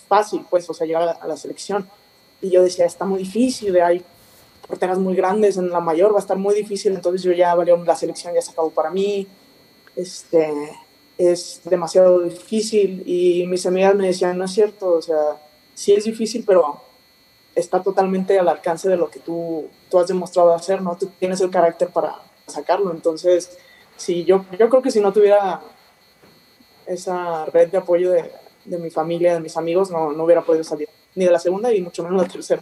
fácil, 0.08 0.46
pues, 0.50 0.70
o 0.70 0.74
sea, 0.74 0.88
llegar 0.88 1.04
a 1.04 1.06
la, 1.06 1.12
a 1.14 1.28
la, 1.28 1.38
selección. 1.38 1.88
Y 2.42 2.50
yo 2.50 2.64
decía, 2.64 2.86
está 2.86 3.06
muy 3.06 3.20
difícil, 3.20 3.80
hay 3.82 4.04
porteras 4.68 4.98
muy 4.98 5.16
grandes 5.16 5.58
en 5.58 5.70
la 5.70 5.80
mayor, 5.80 6.14
va 6.14 6.18
a 6.18 6.22
estar 6.22 6.38
muy 6.38 6.56
difícil, 6.56 6.94
entonces 6.94 7.24
yo 7.24 7.32
ya, 7.34 7.54
valió, 7.56 7.78
la 7.84 7.96
selección 7.96 8.34
ya 8.34 8.42
se 8.42 8.52
acabó 8.52 8.70
para 8.72 8.90
mí, 8.90 9.28
este, 9.96 10.50
es 11.18 11.62
demasiado 11.64 12.20
difícil. 12.22 13.04
Y 13.06 13.46
mis 13.48 13.66
amigas 13.66 13.96
me 13.96 14.08
decían, 14.08 14.38
no 14.38 14.46
es 14.46 14.52
cierto, 14.52 14.94
o 14.94 15.02
sea, 15.02 15.38
sí 15.74 15.94
es 15.94 16.06
difícil, 16.06 16.44
pero 16.46 16.82
está 17.54 17.82
totalmente 17.84 18.38
al 18.40 18.48
alcance 18.48 18.90
de 18.90 18.98
lo 18.98 19.10
que 19.10 19.20
tú, 19.20 19.68
tú 19.90 20.00
has 20.00 20.08
demostrado 20.08 20.54
hacer, 20.54 20.82
¿no? 20.82 20.96
Tú 20.98 21.12
tienes 21.20 21.42
el 21.42 21.50
carácter 21.50 21.90
para 21.90 22.20
sacarlo. 22.48 22.92
Entonces, 22.92 23.58
sí, 23.98 24.24
yo, 24.24 24.46
yo 24.58 24.70
creo 24.70 24.82
que 24.82 24.92
si 24.92 25.00
no 25.00 25.12
tuviera 25.12 25.62
esa 26.86 27.46
red 27.46 27.70
de 27.70 27.78
apoyo 27.78 28.12
de, 28.12 28.32
de 28.66 28.78
mi 28.78 28.90
familia, 28.90 29.34
de 29.34 29.40
mis 29.40 29.58
amigos, 29.58 29.92
no, 29.92 30.12
no, 30.12 30.24
hubiera 30.24 30.42
podido 30.42 30.64
salir 30.64 30.88
ni 31.16 31.26
de 31.26 31.32
la 31.32 31.40
segunda 31.40 31.74
y 31.74 31.82
mucho 31.82 32.04
menos 32.04 32.22
la 32.22 32.28
tercera. 32.28 32.62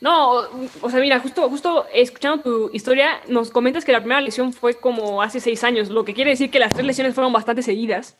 No, 0.00 0.42
o 0.80 0.90
sea, 0.90 1.00
mira, 1.00 1.18
justo, 1.18 1.48
justo 1.48 1.86
escuchando 1.92 2.42
tu 2.42 2.70
historia, 2.72 3.20
nos 3.26 3.50
comentas 3.50 3.84
que 3.84 3.92
la 3.92 4.00
primera 4.00 4.20
lesión 4.20 4.52
fue 4.52 4.74
como 4.74 5.22
hace 5.22 5.40
seis 5.40 5.64
años, 5.64 5.88
lo 5.88 6.04
que 6.04 6.14
quiere 6.14 6.30
decir 6.30 6.50
que 6.50 6.60
las 6.60 6.72
tres 6.72 6.86
lesiones 6.86 7.14
fueron 7.14 7.32
bastante 7.32 7.62
seguidas 7.62 8.16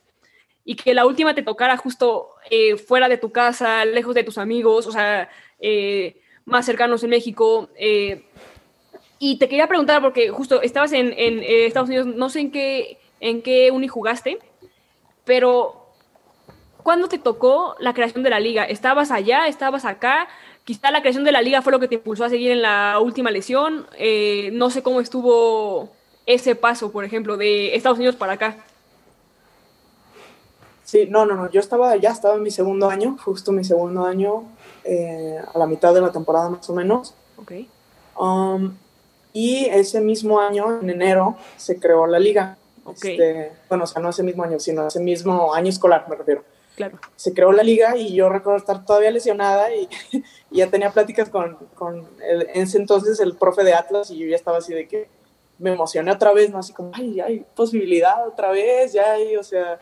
y 0.65 0.75
que 0.75 0.93
la 0.93 1.07
última 1.07 1.35
te 1.35 1.43
tocara 1.43 1.77
justo 1.77 2.31
eh, 2.51 2.77
fuera 2.77 3.09
de 3.09 3.17
tu 3.17 3.31
casa, 3.31 3.85
lejos 3.85 4.15
de 4.15 4.25
tus 4.25 4.39
amigos, 4.39 4.87
o 4.87 4.93
sea, 4.93 5.31
eh, 5.61 6.21
más 6.45 6.67
cercanos 6.67 7.05
en 7.05 7.11
México. 7.11 7.69
Eh, 7.77 8.25
y 9.21 9.39
te 9.39 9.49
quería 9.49 9.69
preguntar, 9.69 10.03
porque 10.03 10.31
justo 10.31 10.61
estabas 10.61 10.93
en, 10.93 11.15
en 11.17 11.43
Estados 11.43 11.89
Unidos, 11.89 12.07
no 12.07 12.29
sé 12.29 12.41
en 12.41 12.51
qué, 12.51 12.99
en 13.21 13.41
qué 13.41 13.71
uni 13.71 13.89
jugaste, 13.89 14.39
pero 15.29 15.75
¿cuándo 16.83 17.07
te 17.07 17.19
tocó 17.19 17.77
la 17.81 17.93
creación 17.93 18.25
de 18.25 18.31
la 18.31 18.41
liga? 18.41 18.65
¿Estabas 18.65 19.11
allá? 19.11 19.47
¿Estabas 19.47 19.85
acá? 19.85 20.27
quizá 20.65 20.91
la 20.91 21.01
creación 21.01 21.25
de 21.25 21.33
la 21.33 21.41
liga 21.41 21.63
fue 21.63 21.73
lo 21.73 21.81
que 21.81 21.89
te 21.89 21.95
impulsó 21.95 22.27
a 22.27 22.29
seguir 22.29 22.51
en 22.51 22.61
la 22.61 22.99
última 23.01 23.31
lesión. 23.31 23.87
Eh, 23.97 24.51
no 24.53 24.69
sé 24.69 24.83
cómo 24.83 25.01
estuvo 25.01 25.91
ese 26.27 26.55
paso, 26.57 26.93
por 26.93 27.07
ejemplo, 27.07 27.39
de 27.39 27.75
Estados 27.75 27.97
Unidos 27.97 28.17
para 28.17 28.35
acá. 28.35 28.57
Sí, 30.85 31.07
no, 31.09 31.25
no, 31.25 31.37
no. 31.37 31.51
Yo 31.51 31.61
estaba, 31.61 31.97
ya 31.97 32.11
estaba 32.11 32.35
en 32.35 32.43
mi 32.43 32.51
segundo 32.51 32.91
año, 32.91 33.17
justo 33.25 33.51
mi 33.51 33.65
segundo 33.65 34.05
año, 34.05 34.45
eh, 34.85 35.39
a 35.55 35.59
la 35.59 35.67
mitad 35.67 35.95
de 35.95 36.03
la 36.03 36.13
temporada 36.13 36.51
más 36.51 36.69
o 36.69 36.75
menos. 36.75 37.15
Ok. 37.39 37.53
Um, 38.19 38.75
y 39.33 39.65
ese 39.67 40.03
mismo 40.03 40.39
año, 40.39 40.81
en 40.81 40.91
enero, 40.91 41.37
se 41.57 41.81
creó 41.81 42.07
la 42.07 42.19
liga. 42.19 42.59
Ok. 42.91 43.05
Este, 43.05 43.53
bueno, 43.69 43.85
o 43.85 43.87
sea, 43.87 44.03
no 44.03 44.11
ese 44.11 44.23
mismo 44.23 44.45
año, 44.45 44.59
sino 44.59 44.87
ese 44.87 45.01
mismo 45.01 45.55
año 45.55 45.69
escolar, 45.69 46.07
me 46.09 46.17
refiero. 46.17 46.45
Claro. 46.77 46.99
Se 47.17 47.35
creó 47.35 47.51
la 47.53 47.65
liga 47.65 47.97
y 47.97 48.15
yo 48.15 48.29
recuerdo 48.29 48.59
estar 48.59 48.85
todavía 48.85 49.11
lesionada 49.11 49.75
y, 49.75 49.89
y 50.13 50.23
ya 50.59 50.69
tenía 50.69 50.91
pláticas 50.91 51.29
con, 51.29 51.57
con 51.75 52.07
el, 52.23 52.43
en 52.55 52.63
ese 52.63 52.79
entonces 52.79 53.19
el 53.19 53.35
profe 53.35 53.65
de 53.65 53.75
Atlas 53.75 54.11
y 54.11 54.19
yo 54.19 54.27
ya 54.29 54.37
estaba 54.37 54.59
así 54.59 54.73
de 54.73 54.87
que 54.87 55.09
me 55.59 55.73
emocioné 55.73 56.13
otra 56.13 56.33
vez, 56.33 56.51
¿no? 56.51 56.59
Así 56.59 56.73
como, 56.73 56.93
ay, 56.95 57.21
hay 57.21 57.45
posibilidad 57.55 58.27
otra 58.27 58.51
vez, 58.51 58.93
ya 58.93 59.13
hay, 59.13 59.37
o 59.37 59.43
sea, 59.43 59.81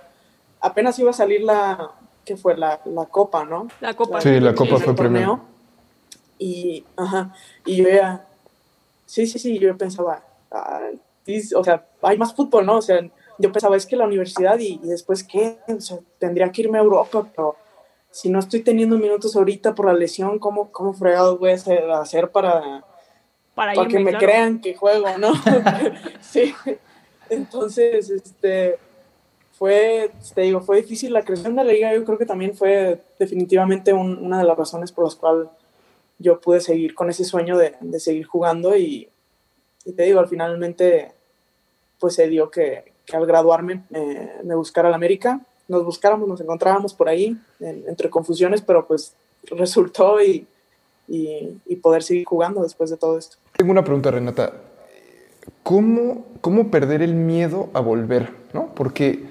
apenas 0.61 0.99
iba 0.99 1.11
a 1.11 1.15
salir 1.15 1.43
la, 1.43 1.93
¿qué 2.25 2.37
fue? 2.37 2.57
La, 2.57 2.81
la 2.85 3.05
copa, 3.07 3.45
¿no? 3.45 3.69
La 3.81 3.95
copa. 3.95 4.21
Sí, 4.21 4.41
la 4.41 4.55
copa 4.55 4.77
el 4.77 4.83
fue 4.83 4.95
primero. 4.95 5.41
Y, 6.39 6.85
ajá, 6.97 7.35
y 7.65 7.77
yo 7.77 7.89
ya, 7.89 8.27
sí, 9.07 9.27
sí, 9.27 9.39
sí, 9.39 9.59
yo 9.59 9.77
pensaba, 9.77 10.23
ah, 10.51 10.91
sí, 10.91 11.01
o 11.55 11.65
sea, 11.65 11.87
hay 12.03 12.17
más 12.19 12.35
fútbol, 12.35 12.65
¿no? 12.67 12.77
O 12.79 12.83
sea, 12.83 13.01
yo 13.39 13.53
pensaba, 13.53 13.77
es 13.77 13.87
que 13.87 13.97
la 13.97 14.07
universidad 14.07 14.59
y, 14.59 14.81
y 14.83 14.89
después 14.89 15.25
qué, 15.25 15.59
o 15.69 15.81
sea, 15.81 15.99
tendría 16.19 16.51
que 16.53 16.63
irme 16.63 16.79
a 16.79 16.83
Europa, 16.83 17.29
pero 17.35 17.57
si 18.11 18.31
no 18.31 18.39
estoy 18.39 18.61
teniendo 18.61 18.97
minutos 18.99 19.37
ahorita 19.37 19.75
por 19.75 19.87
la 19.87 19.93
lesión, 19.93 20.39
¿cómo, 20.39 20.71
cómo 20.73 20.95
fregados 20.95 21.39
voy 21.39 21.51
a 21.51 21.55
hacer, 22.01 22.31
para, 22.31 22.85
Para, 23.55 23.75
para 23.75 23.89
que 23.89 23.99
me 23.99 24.11
claro. 24.11 24.27
crean 24.27 24.61
que 24.61 24.75
juego, 24.75 25.19
¿no? 25.19 25.33
sí. 26.21 26.55
Entonces, 27.29 28.09
este, 28.11 28.79
fue, 29.53 30.11
te 30.35 30.43
digo, 30.43 30.61
fue 30.61 30.77
difícil 30.79 31.13
la 31.13 31.23
creación 31.25 31.57
de 31.57 31.65
la 31.65 31.73
liga. 31.73 31.93
Yo 31.95 32.05
creo 32.05 32.19
que 32.19 32.27
también 32.27 32.55
fue 32.55 33.03
definitivamente 33.19 33.93
un- 33.93 34.19
una 34.25 34.39
de 34.39 34.45
las 34.45 34.57
razones 34.57 34.93
por 34.93 35.05
las 35.05 35.17
cuales 35.17 35.49
yo 36.19 36.41
pude 36.41 36.61
seguir 36.61 36.95
con 36.95 37.11
ese 37.11 37.25
sueño 37.25 37.59
de, 37.59 37.75
de 37.81 38.01
seguir 38.01 38.27
jugando 38.27 38.77
y, 38.77 39.11
y 39.85 39.93
te 39.93 40.05
digo, 40.05 40.21
al 40.21 40.29
finalmente, 40.29 41.13
pues 41.99 42.15
se 42.15 42.29
dio 42.29 42.51
que, 42.51 42.93
que 43.05 43.17
al 43.17 43.27
graduarme 43.27 43.85
eh, 43.93 44.41
me 44.45 44.55
buscara 44.55 44.91
la 44.91 44.97
América. 44.97 45.41
Nos 45.69 45.85
buscáramos, 45.85 46.29
nos 46.29 46.41
encontrábamos 46.41 46.95
por 46.95 47.09
ahí, 47.09 47.37
en- 47.61 47.85
entre 47.89 48.09
confusiones, 48.11 48.61
pero 48.63 48.87
pues 48.87 49.15
resultó 49.51 50.21
y, 50.23 50.47
y, 51.09 51.59
y 51.67 51.77
poder 51.77 52.03
seguir 52.03 52.25
jugando 52.25 52.63
después 52.63 52.91
de 52.91 52.97
todo 52.97 53.19
esto. 53.19 53.37
Tengo 53.57 53.73
una 53.73 53.83
pregunta, 53.85 54.11
Renata. 54.11 54.53
¿Cómo, 55.63 56.27
¿Cómo 56.41 56.71
perder 56.71 57.03
el 57.03 57.15
miedo 57.15 57.69
a 57.73 57.81
volver? 57.81 58.31
¿no? 58.53 58.73
Porque 58.75 59.25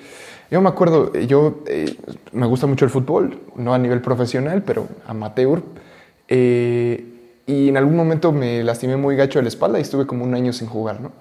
yo 0.52 0.62
me 0.62 0.70
acuerdo, 0.70 1.14
yo 1.14 1.60
eh, 1.68 1.96
me 2.32 2.46
gusta 2.46 2.68
mucho 2.68 2.86
el 2.86 2.92
fútbol, 2.92 3.40
no 3.56 3.74
a 3.74 3.78
nivel 3.78 4.02
profesional, 4.02 4.64
pero 4.64 4.88
amateur. 5.08 5.62
eh, 6.28 7.12
y 7.48 7.70
en 7.70 7.78
algún 7.78 7.96
momento 7.96 8.32
me 8.32 8.64
lastimé 8.64 8.98
muy 8.98 9.16
gacho 9.16 9.38
de 9.40 9.44
la 9.44 9.50
espalda 9.50 9.78
y 9.78 9.84
estuve 9.84 10.08
como 10.08 10.24
un 10.24 10.34
año 10.34 10.52
sin 10.52 10.68
jugar, 10.68 11.00
¿no? 11.00 11.12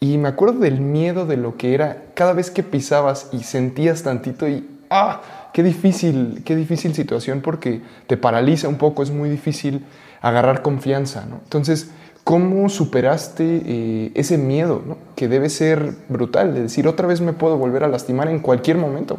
Y 0.00 0.18
me 0.18 0.28
acuerdo 0.28 0.60
del 0.60 0.80
miedo 0.80 1.26
de 1.26 1.36
lo 1.36 1.56
que 1.56 1.74
era 1.74 2.04
cada 2.14 2.32
vez 2.32 2.50
que 2.50 2.62
pisabas 2.62 3.28
y 3.32 3.40
sentías 3.42 4.02
tantito 4.02 4.48
y 4.48 4.68
¡ah! 4.90 5.22
Qué 5.52 5.62
difícil, 5.62 6.42
qué 6.44 6.54
difícil 6.54 6.94
situación 6.94 7.40
porque 7.40 7.82
te 8.06 8.16
paraliza 8.16 8.68
un 8.68 8.78
poco, 8.78 9.02
es 9.02 9.10
muy 9.10 9.28
difícil 9.28 9.84
agarrar 10.20 10.62
confianza, 10.62 11.24
¿no? 11.26 11.40
Entonces, 11.42 11.90
¿cómo 12.22 12.68
superaste 12.68 13.62
eh, 13.64 14.12
ese 14.14 14.38
miedo, 14.38 14.82
¿no? 14.86 14.98
Que 15.16 15.26
debe 15.26 15.48
ser 15.48 15.94
brutal, 16.08 16.54
de 16.54 16.62
decir, 16.62 16.86
otra 16.86 17.08
vez 17.08 17.20
me 17.20 17.32
puedo 17.32 17.56
volver 17.58 17.82
a 17.82 17.88
lastimar 17.88 18.28
en 18.28 18.38
cualquier 18.38 18.76
momento. 18.76 19.18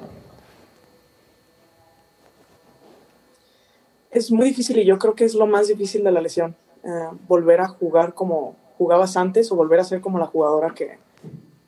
Es 4.11 4.31
muy 4.31 4.49
difícil 4.49 4.77
y 4.79 4.85
yo 4.85 4.97
creo 4.97 5.13
que 5.15 5.25
es 5.25 5.33
lo 5.35 5.45
más 5.45 5.67
difícil 5.67 6.03
de 6.03 6.11
la 6.11 6.21
lesión. 6.21 6.55
eh, 6.83 7.09
volver 7.27 7.59
a 7.59 7.67
jugar 7.67 8.13
como 8.13 8.55
jugabas 8.79 9.15
antes 9.17 9.51
o 9.51 9.55
volver 9.55 9.79
a 9.79 9.83
ser 9.83 10.01
como 10.01 10.17
la 10.17 10.25
jugadora 10.25 10.73
que, 10.73 10.97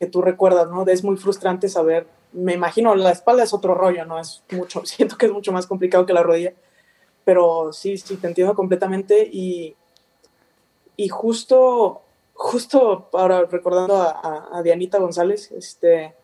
que 0.00 0.06
tú 0.06 0.22
recuerdas, 0.22 0.68
¿no? 0.68 0.84
Es 0.86 1.04
muy 1.04 1.16
frustrante 1.16 1.68
saber, 1.68 2.08
me 2.32 2.54
imagino, 2.54 2.94
la 2.96 3.12
espalda 3.12 3.44
es 3.44 3.52
otro 3.52 3.74
rollo, 3.74 4.04
¿no? 4.06 4.18
Es 4.18 4.42
mucho, 4.50 4.80
siento 4.84 5.16
que 5.16 5.26
es 5.26 5.32
mucho 5.32 5.52
más 5.52 5.66
complicado 5.68 6.06
que 6.06 6.14
la 6.14 6.24
rodilla, 6.24 6.54
pero 7.24 7.72
sí, 7.72 7.98
sí, 7.98 8.16
te 8.16 8.26
entiendo 8.26 8.54
completamente 8.54 9.28
y, 9.30 9.76
y 10.96 11.08
justo, 11.08 12.00
justo 12.34 13.08
ahora 13.12 13.44
recordando 13.44 13.96
a, 13.96 14.48
a- 14.52 14.62
Dianita 14.62 14.98
González, 14.98 15.52
este, 15.52 16.14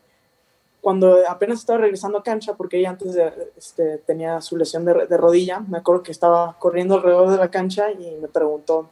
cuando 0.80 1.18
apenas 1.28 1.58
estaba 1.60 1.80
regresando 1.80 2.18
a 2.18 2.22
cancha, 2.22 2.54
porque 2.54 2.78
ella 2.78 2.90
antes 2.90 3.12
de, 3.14 3.52
este, 3.56 3.98
tenía 3.98 4.40
su 4.40 4.56
lesión 4.56 4.84
de, 4.86 5.06
de 5.06 5.16
rodilla, 5.18 5.60
me 5.60 5.78
acuerdo 5.78 6.02
que 6.02 6.12
estaba 6.12 6.56
corriendo 6.58 6.94
alrededor 6.94 7.30
de 7.30 7.36
la 7.36 7.50
cancha 7.50 7.92
y 7.92 8.16
me 8.20 8.28
preguntó, 8.28 8.88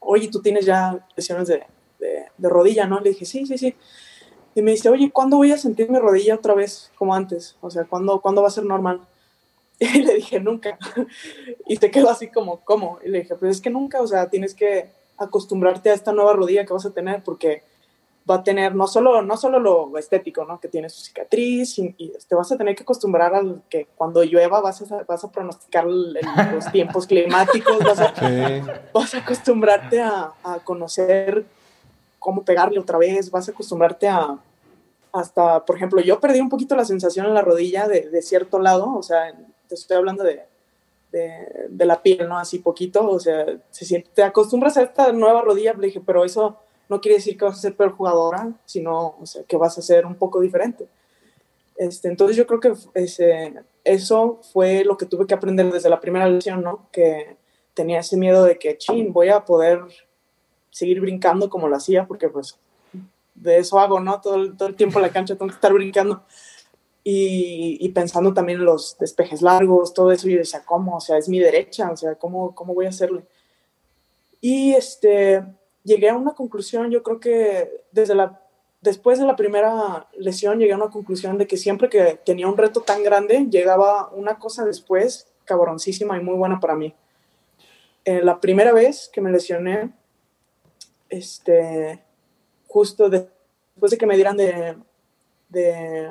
oye, 0.00 0.28
tú 0.28 0.40
tienes 0.42 0.66
ya 0.66 1.06
lesiones 1.16 1.48
de, 1.48 1.64
de- 1.98 2.48
rodilla, 2.48 2.86
¿no? 2.86 3.00
Le 3.00 3.10
dije, 3.10 3.24
sí, 3.24 3.46
sí, 3.46 3.58
sí. 3.58 3.74
Y 4.54 4.62
me 4.62 4.72
dice, 4.72 4.88
oye, 4.88 5.10
¿cuándo 5.12 5.36
voy 5.36 5.52
a 5.52 5.58
sentir 5.58 5.88
mi 5.90 5.98
rodilla 5.98 6.34
otra 6.34 6.54
vez 6.54 6.90
como 6.96 7.14
antes? 7.14 7.56
O 7.60 7.70
sea, 7.70 7.84
¿cuándo, 7.84 8.20
¿cuándo 8.20 8.42
va 8.42 8.48
a 8.48 8.52
ser 8.52 8.64
normal? 8.64 9.00
Y 9.78 10.02
le 10.02 10.14
dije, 10.16 10.40
nunca. 10.40 10.78
Y 11.66 11.76
se 11.76 11.90
quedó 11.90 12.10
así 12.10 12.28
como, 12.28 12.60
¿cómo? 12.64 12.98
Y 13.02 13.08
le 13.08 13.20
dije, 13.20 13.34
pues 13.36 13.56
es 13.56 13.62
que 13.62 13.70
nunca, 13.70 14.02
o 14.02 14.06
sea, 14.06 14.28
tienes 14.28 14.54
que 14.54 14.90
acostumbrarte 15.16 15.90
a 15.90 15.94
esta 15.94 16.12
nueva 16.12 16.34
rodilla 16.34 16.66
que 16.66 16.72
vas 16.72 16.84
a 16.84 16.92
tener 16.92 17.22
porque 17.22 17.62
va 18.30 18.36
a 18.36 18.42
tener 18.44 18.74
no 18.74 18.86
solo, 18.86 19.22
no 19.22 19.36
solo 19.36 19.58
lo 19.58 19.98
estético, 19.98 20.44
¿no? 20.44 20.60
Que 20.60 20.68
tiene 20.68 20.88
su 20.88 21.00
cicatriz 21.02 21.78
y, 21.78 21.94
y 21.98 22.12
te 22.28 22.34
vas 22.34 22.52
a 22.52 22.56
tener 22.56 22.76
que 22.76 22.82
acostumbrar 22.84 23.34
al 23.34 23.62
que 23.68 23.88
cuando 23.96 24.22
llueva 24.22 24.60
vas 24.60 24.80
a, 24.90 25.02
vas 25.04 25.24
a 25.24 25.32
pronosticar 25.32 25.86
el- 25.86 26.16
el- 26.16 26.54
los 26.54 26.66
tiempos 26.72 27.06
climáticos, 27.06 27.78
vas 27.82 28.00
a, 28.00 28.14
vas 28.94 29.14
a 29.14 29.18
acostumbrarte 29.18 30.00
a, 30.00 30.32
a 30.44 30.58
conocer 30.60 31.44
cómo 32.18 32.44
pegarle 32.44 32.78
otra 32.78 32.98
vez, 32.98 33.30
vas 33.30 33.48
a 33.48 33.52
acostumbrarte 33.52 34.08
a 34.08 34.38
hasta, 35.12 35.64
por 35.64 35.74
ejemplo, 35.74 36.00
yo 36.00 36.20
perdí 36.20 36.40
un 36.40 36.48
poquito 36.48 36.76
la 36.76 36.84
sensación 36.84 37.26
en 37.26 37.34
la 37.34 37.42
rodilla 37.42 37.88
de, 37.88 38.08
de 38.10 38.22
cierto 38.22 38.60
lado, 38.60 38.94
o 38.94 39.02
sea, 39.02 39.34
te 39.66 39.74
estoy 39.74 39.96
hablando 39.96 40.22
de, 40.22 40.44
de, 41.10 41.66
de 41.68 41.84
la 41.84 42.00
piel, 42.00 42.28
¿no? 42.28 42.38
Así 42.38 42.60
poquito, 42.60 43.10
o 43.10 43.18
sea, 43.18 43.44
se 43.70 43.84
siente, 43.84 44.08
te 44.14 44.22
acostumbras 44.22 44.76
a 44.76 44.82
esta 44.82 45.10
nueva 45.12 45.42
rodilla, 45.42 45.72
le 45.74 45.88
dije, 45.88 46.00
pero 46.00 46.24
eso 46.24 46.58
no 46.90 47.00
quiere 47.00 47.18
decir 47.18 47.38
que 47.38 47.44
vas 47.44 47.56
a 47.56 47.60
ser 47.62 47.76
peor 47.76 47.92
jugadora, 47.92 48.52
sino, 48.66 49.16
o 49.20 49.24
sea, 49.24 49.44
que 49.44 49.56
vas 49.56 49.78
a 49.78 49.82
ser 49.82 50.04
un 50.04 50.16
poco 50.16 50.40
diferente. 50.40 50.88
Este, 51.76 52.08
entonces 52.08 52.36
yo 52.36 52.46
creo 52.46 52.58
que 52.58 52.72
ese, 52.94 53.54
eso 53.84 54.40
fue 54.52 54.84
lo 54.84 54.96
que 54.98 55.06
tuve 55.06 55.26
que 55.26 55.32
aprender 55.32 55.72
desde 55.72 55.88
la 55.88 56.00
primera 56.00 56.28
lesión, 56.28 56.62
¿no? 56.62 56.88
Que 56.90 57.36
tenía 57.74 58.00
ese 58.00 58.16
miedo 58.16 58.44
de 58.44 58.58
que, 58.58 58.76
chin, 58.76 59.12
voy 59.12 59.28
a 59.28 59.44
poder 59.44 59.80
seguir 60.70 61.00
brincando 61.00 61.48
como 61.48 61.68
lo 61.68 61.76
hacía, 61.76 62.06
porque 62.06 62.28
pues 62.28 62.58
de 63.36 63.58
eso 63.58 63.78
hago, 63.78 64.00
¿no? 64.00 64.20
Todo, 64.20 64.52
todo 64.54 64.68
el 64.68 64.74
tiempo 64.74 64.98
en 64.98 65.02
la 65.02 65.12
cancha 65.12 65.36
tengo 65.36 65.48
que 65.48 65.54
estar 65.54 65.72
brincando. 65.72 66.24
Y, 67.04 67.78
y 67.80 67.88
pensando 67.90 68.34
también 68.34 68.58
en 68.58 68.66
los 68.66 68.98
despejes 68.98 69.42
largos, 69.42 69.94
todo 69.94 70.10
eso, 70.10 70.28
yo 70.28 70.38
decía, 70.38 70.62
¿cómo? 70.66 70.96
O 70.96 71.00
sea, 71.00 71.16
es 71.18 71.28
mi 71.28 71.38
derecha, 71.38 71.90
o 71.90 71.96
sea, 71.96 72.16
¿cómo, 72.16 72.52
cómo 72.54 72.74
voy 72.74 72.86
a 72.86 72.90
hacerle? 72.90 73.22
Y 74.40 74.72
este, 74.72 75.44
llegué 75.84 76.08
a 76.10 76.16
una 76.16 76.32
conclusión, 76.32 76.90
yo 76.90 77.02
creo 77.02 77.20
que 77.20 77.84
desde 77.92 78.14
la, 78.14 78.40
después 78.80 79.18
de 79.18 79.26
la 79.26 79.36
primera 79.36 80.08
lesión 80.16 80.58
llegué 80.58 80.72
a 80.72 80.76
una 80.76 80.90
conclusión 80.90 81.38
de 81.38 81.46
que 81.46 81.56
siempre 81.56 81.88
que 81.88 82.18
tenía 82.24 82.48
un 82.48 82.56
reto 82.56 82.80
tan 82.82 83.02
grande, 83.02 83.46
llegaba 83.50 84.08
una 84.10 84.38
cosa 84.38 84.64
después 84.64 85.26
cabroncísima 85.44 86.16
y 86.16 86.22
muy 86.22 86.34
buena 86.36 86.60
para 86.60 86.76
mí. 86.76 86.94
Eh, 88.04 88.22
la 88.22 88.40
primera 88.40 88.72
vez 88.72 89.10
que 89.12 89.20
me 89.20 89.30
lesioné, 89.30 89.92
este, 91.08 92.02
justo 92.68 93.08
de- 93.10 93.28
después 93.74 93.90
de 93.90 93.98
que 93.98 94.06
me 94.06 94.14
dieran 94.16 94.36
de, 94.36 94.76
de, 95.48 96.08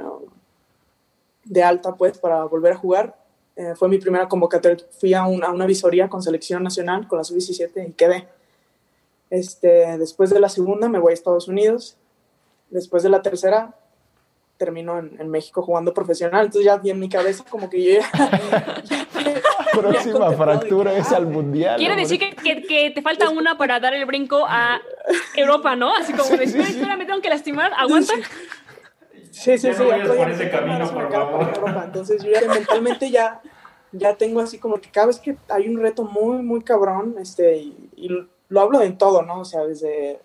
de 1.45 1.63
alta, 1.63 1.95
pues, 1.95 2.17
para 2.17 2.43
volver 2.45 2.73
a 2.73 2.77
jugar, 2.77 3.17
eh, 3.55 3.73
fue 3.75 3.89
mi 3.89 3.97
primera 3.97 4.27
convocatoria. 4.27 4.77
Fui 4.99 5.13
a, 5.13 5.25
un- 5.25 5.43
a 5.43 5.51
una 5.51 5.65
visoría 5.65 6.09
con 6.09 6.21
selección 6.21 6.63
nacional, 6.63 7.07
con 7.07 7.17
la 7.17 7.23
sub-17, 7.23 7.87
y 7.89 7.93
quedé. 7.93 8.27
Este, 9.29 9.97
después 9.97 10.29
de 10.29 10.39
la 10.39 10.49
segunda 10.49 10.89
me 10.89 10.99
voy 10.99 11.11
a 11.11 11.13
Estados 11.13 11.47
Unidos. 11.47 11.97
Después 12.69 13.03
de 13.03 13.09
la 13.09 13.21
tercera 13.21 13.75
termino 14.57 14.99
en, 14.99 15.15
en 15.19 15.29
México 15.29 15.61
jugando 15.61 15.93
profesional. 15.93 16.45
Entonces 16.47 16.65
ya 16.65 16.77
vi 16.77 16.89
en 16.89 16.99
mi 16.99 17.07
cabeza 17.09 17.43
como 17.49 17.69
que 17.69 17.81
yo 17.83 17.99
ya... 17.99 18.09
Próxima 19.73 20.31
fractura 20.33 20.97
es 20.97 21.11
al 21.11 21.27
mundial. 21.27 21.77
Quiere 21.77 21.93
hombre. 21.93 22.03
decir 22.07 22.19
que, 22.19 22.35
que- 22.35 22.63
que 22.63 22.91
te 22.91 23.01
falta 23.01 23.29
una 23.29 23.57
para 23.57 23.79
dar 23.79 23.93
el 23.93 24.05
brinco 24.05 24.45
a 24.47 24.81
Europa, 25.35 25.75
¿no? 25.75 25.93
Así 25.95 26.11
como, 26.13 26.35
de, 26.35 26.43
espera, 26.43 26.67
espera, 26.67 26.97
me 26.97 27.05
tengo 27.05 27.21
que 27.21 27.29
lastimar, 27.29 27.71
aguanta. 27.77 28.13
Sí, 29.31 29.57
sí, 29.57 29.67
Ya 29.67 29.73
sí. 29.75 29.83
no 29.83 30.13
por 30.15 30.29
ese 30.29 30.49
camino, 30.49 30.91
por 30.91 31.11
favor. 31.11 31.83
Entonces 31.85 32.23
yo 32.23 32.31
ya 32.31 32.41
mentalmente 32.51 33.09
ya, 33.11 33.41
ya 33.91 34.15
tengo 34.15 34.41
así 34.41 34.57
como 34.57 34.81
que 34.81 34.89
cada 34.89 35.07
vez 35.07 35.19
que 35.19 35.37
hay 35.49 35.69
un 35.69 35.79
reto 35.79 36.03
muy, 36.03 36.41
muy 36.41 36.61
cabrón, 36.61 37.15
este, 37.21 37.57
y, 37.57 37.89
y 37.95 38.27
lo 38.49 38.61
hablo 38.61 38.81
en 38.81 38.97
todo, 38.97 39.21
¿no? 39.21 39.41
O 39.41 39.45
sea, 39.45 39.65
desde 39.65 40.19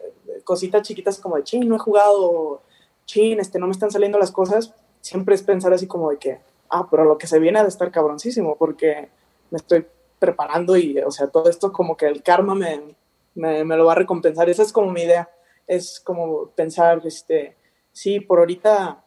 cositas 0.45 0.83
chiquitas 0.83 1.19
como 1.19 1.37
de, 1.37 1.45
chin, 1.45 1.69
no 1.69 1.77
he 1.77 1.79
jugado, 1.79 2.63
chin, 3.07 3.39
este, 3.39 3.59
no 3.59 3.67
me 3.67 3.73
están 3.73 3.91
saliendo 3.91 4.19
las 4.19 4.33
cosas, 4.33 4.75
siempre 5.01 5.35
es 5.35 5.43
pensar 5.43 5.73
así 5.73 5.87
como 5.87 6.11
de 6.11 6.19
que, 6.19 6.41
ah, 6.71 6.89
pero 6.91 7.05
lo 7.05 7.19
que 7.19 7.27
se 7.27 7.39
viene 7.39 7.59
ha 7.59 7.63
de 7.63 7.69
estar 7.69 7.91
cabroncísimo, 7.91 8.57
porque 8.57 9.09
me 9.51 9.57
estoy 9.57 9.87
preparando 10.19 10.77
y, 10.77 10.99
o 10.99 11.11
sea, 11.11 11.29
todo 11.29 11.49
esto 11.51 11.71
como 11.73 11.97
que 11.97 12.07
el 12.07 12.23
karma 12.23 12.55
me, 12.55 12.97
me, 13.35 13.65
me 13.65 13.77
lo 13.77 13.85
va 13.85 13.93
a 13.93 13.97
recompensar. 13.97 14.49
Esa 14.49 14.63
es 14.63 14.73
como 14.73 14.91
mi 14.91 15.03
idea, 15.03 15.31
es 15.67 16.01
como 16.01 16.49
pensar, 16.49 17.03
este, 17.05 17.57
sí, 17.93 18.21
por 18.21 18.39
ahorita 18.39 19.05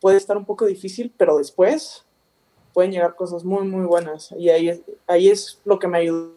puede 0.00 0.16
estar 0.16 0.36
un 0.36 0.44
poco 0.44 0.66
difícil, 0.66 1.12
pero 1.16 1.38
después 1.38 2.04
pueden 2.74 2.90
llegar 2.90 3.14
cosas 3.14 3.44
muy, 3.44 3.66
muy 3.66 3.86
buenas. 3.86 4.32
Y 4.32 4.50
ahí 4.50 4.68
es, 4.68 4.82
ahí 5.06 5.28
es 5.28 5.60
lo 5.64 5.78
que 5.78 5.88
me 5.88 5.98
ayuda 5.98 6.36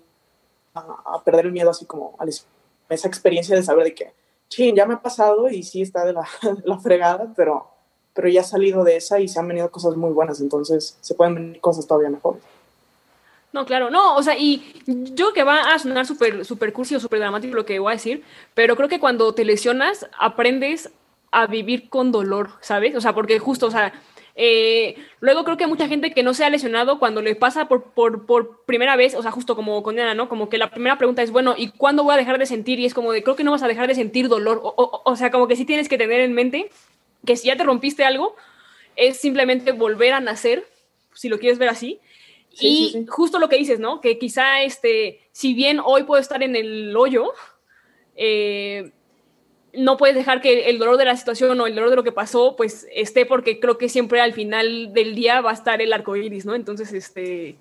a, 0.80 1.16
a 1.16 1.24
perder 1.24 1.46
el 1.46 1.52
miedo, 1.52 1.70
así 1.70 1.86
como 1.86 2.16
a 2.20 2.26
esa 2.26 3.08
experiencia 3.08 3.56
de 3.56 3.64
saber 3.64 3.86
de 3.86 3.96
que, 3.96 4.14
ching, 4.50 4.76
ya 4.76 4.86
me 4.86 4.96
ha 4.96 5.02
pasado 5.02 5.50
y 5.50 5.64
sí 5.64 5.82
está 5.82 6.06
de 6.06 6.14
la, 6.14 6.28
de 6.42 6.62
la 6.66 6.80
fregada, 6.80 7.32
pero, 7.36 7.68
pero 8.14 8.28
ya 8.28 8.42
he 8.42 8.44
salido 8.44 8.84
de 8.84 8.98
esa 8.98 9.20
y 9.20 9.28
se 9.28 9.40
han 9.40 9.48
venido 9.48 9.70
cosas 9.72 9.96
muy 9.96 10.12
buenas, 10.12 10.42
entonces 10.42 10.98
se 11.00 11.14
pueden 11.16 11.36
venir 11.36 11.62
cosas 11.62 11.88
todavía 11.88 12.10
mejores. 12.10 12.42
No, 13.52 13.66
claro, 13.66 13.90
no, 13.90 14.16
o 14.16 14.22
sea, 14.22 14.38
y 14.38 14.84
yo 14.86 15.34
que 15.34 15.44
va 15.44 15.74
a 15.74 15.80
sonar 15.80 16.06
súper 16.06 16.46
super 16.46 16.72
cursi 16.72 16.96
o 16.96 17.00
súper 17.00 17.20
dramático 17.20 17.56
lo 17.56 17.66
que 17.66 17.80
voy 17.80 17.92
a 17.92 17.96
decir, 17.96 18.24
pero 18.54 18.76
creo 18.76 18.90
que 18.90 19.00
cuando 19.00 19.34
te 19.34 19.44
lesionas 19.44 20.08
aprendes 20.20 20.92
a 21.32 21.48
vivir 21.48 21.90
con 21.90 22.12
dolor, 22.12 22.52
¿sabes? 22.62 22.96
O 22.96 23.02
sea, 23.02 23.14
porque 23.14 23.40
justo, 23.40 23.68
o 23.68 23.72
sea, 23.72 23.94
eh, 24.36 24.96
luego 25.20 25.44
creo 25.44 25.58
que 25.58 25.68
mucha 25.68 25.88
gente 25.88 26.12
que 26.14 26.24
no 26.24 26.34
se 26.34 26.46
ha 26.46 26.50
lesionado 26.50 27.00
cuando 27.00 27.22
le 27.22 27.36
pasa 27.36 27.68
por, 27.68 27.92
por, 27.92 28.26
por, 28.26 28.64
primera 28.66 28.96
vez, 28.96 29.16
o 29.16 29.22
sea, 29.22 29.32
justo 29.32 29.56
como 29.56 29.84
con 29.84 29.96
Diana, 29.96 30.14
¿no? 30.14 30.30
Como 30.30 30.50
que 30.50 30.58
la 30.58 30.72
primera 30.72 30.98
pregunta 30.98 31.22
es, 31.22 31.32
bueno, 31.32 31.56
¿y 31.58 31.70
cuándo 31.72 32.04
voy 32.04 32.14
a 32.14 32.18
dejar 32.18 32.40
de 32.40 32.46
sentir? 32.46 32.80
Y 32.80 32.86
es 32.86 32.94
como 32.94 33.12
de, 33.12 33.24
creo 33.24 33.36
que 33.36 33.44
no 33.44 33.52
vas 33.52 33.64
a 33.64 33.68
dejar 33.68 33.88
de 33.88 33.96
sentir 33.96 34.30
dolor. 34.30 34.62
O, 34.64 34.70
o, 34.70 35.02
o 35.04 35.16
sea, 35.16 35.32
como 35.32 35.48
que 35.48 35.56
sí 35.56 35.66
tienes 35.66 35.90
que 35.90 35.98
tener 35.98 36.22
en 36.22 36.34
mente 36.34 36.70
que 37.26 37.36
si 37.36 37.48
ya 37.48 37.58
te 37.58 37.64
rompiste 37.64 38.04
algo, 38.04 38.36
es 38.96 39.18
simplemente 39.18 39.72
volver 39.72 40.14
a 40.14 40.20
nacer, 40.20 40.66
si 41.14 41.30
lo 41.30 41.40
quieres 41.40 41.58
ver 41.58 41.70
así. 41.70 42.00
Sí, 42.54 42.68
y 42.68 42.90
sí, 42.90 42.92
sí. 43.00 43.06
justo 43.08 43.40
lo 43.40 43.50
que 43.50 43.58
dices, 43.58 43.80
¿no? 43.80 44.02
Que 44.02 44.18
quizá, 44.18 44.62
este, 44.62 45.22
si 45.32 45.54
bien 45.54 45.80
hoy 45.84 46.04
puedo 46.04 46.22
estar 46.22 46.42
en 46.44 46.56
el 46.56 46.96
hoyo, 46.96 47.32
eh, 48.16 48.92
no 49.74 49.98
puedes 49.98 50.16
dejar 50.16 50.42
que 50.42 50.70
el 50.70 50.80
dolor 50.80 50.98
de 50.98 51.06
la 51.06 51.16
situación 51.16 51.60
o 51.60 51.68
el 51.68 51.76
dolor 51.76 51.90
de 51.90 51.96
lo 51.96 52.04
que 52.04 52.12
pasó, 52.12 52.56
pues 52.56 52.88
esté, 52.94 53.26
porque 53.26 53.60
creo 53.60 53.78
que 53.78 53.90
siempre 53.90 54.22
al 54.22 54.34
final 54.34 54.94
del 54.94 55.16
día 55.16 55.42
va 55.42 55.52
a 55.52 55.54
estar 55.54 55.82
el 55.82 55.94
arco 55.94 56.16
iris, 56.16 56.46
¿no? 56.46 56.56
Entonces, 56.56 56.92
este, 56.94 57.56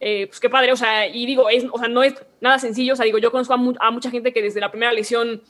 eh, 0.00 0.26
pues 0.28 0.40
qué 0.40 0.48
padre, 0.48 0.72
o 0.72 0.76
sea, 0.76 1.06
y 1.06 1.26
digo, 1.26 1.48
es, 1.50 1.66
o 1.70 1.78
sea, 1.78 1.88
no 1.88 2.02
es 2.02 2.14
nada 2.40 2.58
sencillo, 2.58 2.92
o 2.92 2.96
sea, 2.96 3.04
digo, 3.04 3.18
yo 3.18 3.30
conozco 3.30 3.54
a, 3.54 3.56
mu 3.56 3.74
a 3.80 3.90
mucha 3.90 4.10
gente 4.10 4.32
que 4.32 4.42
desde 4.42 4.60
la 4.60 4.70
primera 4.70 4.92
lesión 4.92 5.42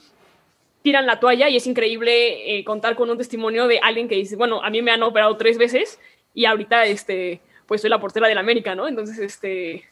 tiran 0.82 1.06
la 1.06 1.20
toalla 1.20 1.48
y 1.48 1.56
es 1.56 1.66
increíble 1.66 2.58
eh, 2.58 2.64
contar 2.64 2.96
con 2.96 3.10
un 3.10 3.18
testimonio 3.18 3.68
de 3.68 3.78
alguien 3.80 4.08
que 4.08 4.16
dice, 4.16 4.36
bueno, 4.36 4.62
a 4.62 4.70
mí 4.70 4.82
me 4.82 4.90
han 4.90 5.02
operado 5.02 5.36
tres 5.36 5.58
veces 5.58 6.00
y 6.34 6.46
ahorita, 6.46 6.86
este, 6.86 7.40
pues 7.66 7.82
soy 7.82 7.90
la 7.90 8.00
portera 8.00 8.28
del 8.28 8.38
América, 8.38 8.74
¿no? 8.74 8.88
Entonces, 8.88 9.18
este, 9.18 9.84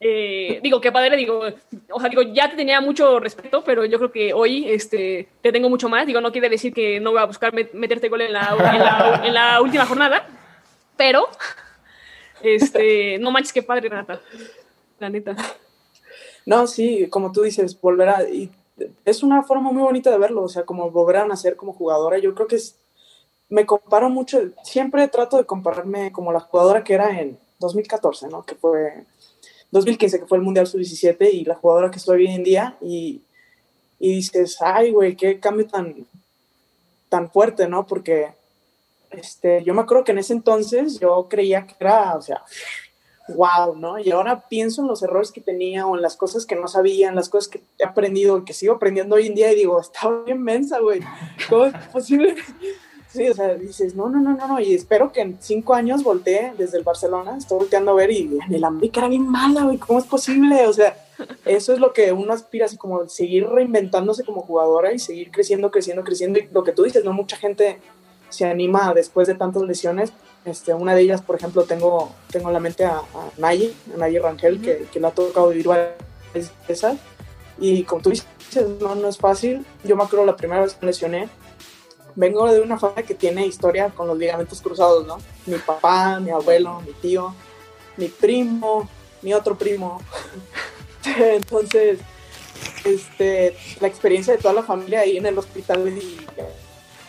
eh, 0.00 0.60
digo, 0.62 0.80
qué 0.80 0.92
padre, 0.92 1.16
digo, 1.16 1.40
o 1.90 2.00
sea, 2.00 2.08
digo, 2.08 2.22
ya 2.22 2.50
te 2.50 2.56
tenía 2.56 2.80
mucho 2.80 3.18
respeto, 3.18 3.64
pero 3.64 3.84
yo 3.84 3.98
creo 3.98 4.12
que 4.12 4.32
hoy 4.32 4.70
este, 4.70 5.28
te 5.42 5.52
tengo 5.52 5.68
mucho 5.68 5.88
más. 5.88 6.06
Digo, 6.06 6.20
no 6.20 6.32
quiere 6.32 6.48
decir 6.48 6.72
que 6.72 7.00
no 7.00 7.12
voy 7.12 7.20
a 7.20 7.26
buscar 7.26 7.52
met 7.52 7.72
meterte 7.72 8.08
gol 8.08 8.20
en 8.20 8.32
la, 8.32 8.56
en, 8.58 8.78
la, 8.80 9.22
en 9.24 9.34
la, 9.34 9.60
última 9.60 9.86
jornada, 9.86 10.26
pero, 10.96 11.28
este, 12.42 13.18
no 13.18 13.30
manches, 13.30 13.52
qué 13.52 13.62
padre, 13.62 13.88
Renata, 13.88 14.20
la 14.98 15.10
neta. 15.10 15.36
No, 16.44 16.66
sí, 16.68 17.08
como 17.08 17.32
tú 17.32 17.42
dices, 17.42 17.78
volver 17.80 18.08
a... 18.08 18.28
Y 18.28 18.50
es 19.04 19.22
una 19.22 19.42
forma 19.42 19.72
muy 19.72 19.82
bonita 19.82 20.10
de 20.10 20.18
verlo, 20.18 20.42
o 20.42 20.48
sea, 20.48 20.64
como 20.64 20.90
volver 20.90 21.16
a 21.16 21.26
nacer 21.26 21.56
como 21.56 21.72
jugadora. 21.72 22.18
Yo 22.18 22.34
creo 22.34 22.46
que 22.46 22.56
es, 22.56 22.78
me 23.48 23.66
comparo 23.66 24.10
mucho, 24.10 24.38
siempre 24.62 25.08
trato 25.08 25.38
de 25.38 25.44
compararme 25.44 26.12
como 26.12 26.32
la 26.32 26.40
jugadora 26.40 26.84
que 26.84 26.94
era 26.94 27.18
en 27.20 27.38
2014, 27.58 28.28
¿no? 28.28 28.44
Que 28.44 28.54
fue 28.54 29.06
2015, 29.70 30.20
que 30.20 30.26
fue 30.26 30.38
el 30.38 30.44
Mundial 30.44 30.66
Sub-17, 30.66 31.32
y 31.32 31.44
la 31.44 31.54
jugadora 31.54 31.90
que 31.90 31.98
estoy 31.98 32.26
hoy 32.26 32.34
en 32.34 32.44
día, 32.44 32.76
y, 32.80 33.20
y 33.98 34.16
dices, 34.16 34.58
ay, 34.60 34.92
güey, 34.92 35.16
qué 35.16 35.40
cambio 35.40 35.66
tan, 35.66 36.06
tan 37.08 37.30
fuerte, 37.30 37.68
¿no? 37.68 37.86
Porque 37.86 38.34
este, 39.10 39.62
yo 39.64 39.74
me 39.74 39.82
acuerdo 39.82 40.04
que 40.04 40.12
en 40.12 40.18
ese 40.18 40.32
entonces 40.32 40.98
yo 41.00 41.26
creía 41.28 41.66
que 41.66 41.74
era, 41.78 42.16
o 42.16 42.22
sea, 42.22 42.42
wow, 43.28 43.74
¿no? 43.74 43.98
Y 43.98 44.10
ahora 44.10 44.48
pienso 44.48 44.82
en 44.82 44.88
los 44.88 45.02
errores 45.02 45.32
que 45.32 45.40
tenía 45.40 45.86
o 45.86 45.96
en 45.96 46.02
las 46.02 46.16
cosas 46.16 46.46
que 46.46 46.56
no 46.56 46.68
sabía, 46.68 47.08
en 47.08 47.16
las 47.16 47.28
cosas 47.28 47.48
que 47.48 47.62
he 47.78 47.84
aprendido, 47.84 48.44
que 48.44 48.52
sigo 48.52 48.74
aprendiendo 48.74 49.16
hoy 49.16 49.26
en 49.26 49.34
día 49.34 49.52
y 49.52 49.56
digo, 49.56 49.80
estaba 49.80 50.22
bien 50.24 50.42
mensa, 50.42 50.78
güey. 50.80 51.00
¿Cómo 51.48 51.66
es 51.66 51.74
posible? 51.88 52.36
Sí, 53.16 53.26
o 53.30 53.32
sea, 53.32 53.54
dices, 53.54 53.94
no, 53.94 54.10
no, 54.10 54.20
no, 54.20 54.36
no, 54.36 54.46
no, 54.46 54.60
y 54.60 54.74
espero 54.74 55.10
que 55.10 55.22
en 55.22 55.38
cinco 55.40 55.72
años 55.72 56.04
voltee 56.04 56.52
desde 56.58 56.76
el 56.76 56.84
Barcelona, 56.84 57.38
estoy 57.38 57.60
volteando 57.60 57.92
a 57.92 57.94
ver 57.94 58.10
y 58.10 58.38
en 58.46 58.54
el 58.54 58.62
América 58.62 59.00
era 59.00 59.08
bien 59.08 59.26
mala, 59.26 59.64
güey, 59.64 59.78
¿cómo 59.78 59.98
es 59.98 60.04
posible? 60.04 60.66
O 60.66 60.72
sea, 60.74 60.94
eso 61.46 61.72
es 61.72 61.78
lo 61.78 61.94
que 61.94 62.12
uno 62.12 62.34
aspira, 62.34 62.66
así 62.66 62.76
como 62.76 63.08
seguir 63.08 63.48
reinventándose 63.48 64.22
como 64.22 64.42
jugadora 64.42 64.92
y 64.92 64.98
seguir 64.98 65.30
creciendo, 65.30 65.70
creciendo, 65.70 66.04
creciendo, 66.04 66.38
y 66.38 66.46
lo 66.52 66.62
que 66.62 66.72
tú 66.72 66.82
dices, 66.82 67.06
¿no? 67.06 67.14
Mucha 67.14 67.38
gente 67.38 67.78
se 68.28 68.44
anima 68.44 68.92
después 68.92 69.26
de 69.26 69.34
tantas 69.34 69.62
lesiones, 69.62 70.12
este, 70.44 70.74
una 70.74 70.94
de 70.94 71.00
ellas, 71.00 71.22
por 71.22 71.36
ejemplo, 71.36 71.62
tengo, 71.62 72.10
tengo 72.30 72.48
en 72.48 72.52
la 72.52 72.60
mente 72.60 72.84
a, 72.84 72.98
a 72.98 73.30
Nayi, 73.38 73.74
a 73.94 73.96
Nayi 73.96 74.18
Rangel, 74.18 74.56
uh 74.56 74.58
-huh. 74.58 74.62
que, 74.62 74.86
que 74.92 75.00
le 75.00 75.06
ha 75.06 75.10
tocado 75.10 75.48
vivir 75.48 75.68
varias 75.68 76.52
veces, 76.68 76.98
y 77.58 77.82
como 77.84 78.02
tú 78.02 78.10
dices, 78.10 78.26
no, 78.78 78.94
no 78.94 79.08
es 79.08 79.16
fácil, 79.16 79.64
yo 79.84 79.96
me 79.96 80.02
acuerdo 80.02 80.26
la 80.26 80.36
primera 80.36 80.60
vez 80.60 80.74
que 80.74 80.84
me 80.84 80.92
lesioné, 80.92 81.30
vengo 82.16 82.50
de 82.50 82.60
una 82.60 82.78
familia 82.78 83.04
que 83.04 83.14
tiene 83.14 83.46
historia 83.46 83.90
con 83.90 84.08
los 84.08 84.18
ligamentos 84.18 84.60
cruzados, 84.60 85.06
¿no? 85.06 85.18
Mi 85.44 85.58
papá, 85.58 86.18
mi 86.18 86.30
abuelo, 86.30 86.80
mi 86.80 86.92
tío, 86.94 87.34
mi 87.96 88.08
primo, 88.08 88.88
mi 89.22 89.34
otro 89.34 89.56
primo. 89.56 90.00
Entonces, 91.04 91.98
este, 92.84 93.56
la 93.80 93.86
experiencia 93.86 94.34
de 94.34 94.40
toda 94.40 94.54
la 94.54 94.62
familia 94.62 95.00
ahí 95.00 95.18
en 95.18 95.26
el 95.26 95.38
hospital 95.38 95.86
y, 95.88 96.26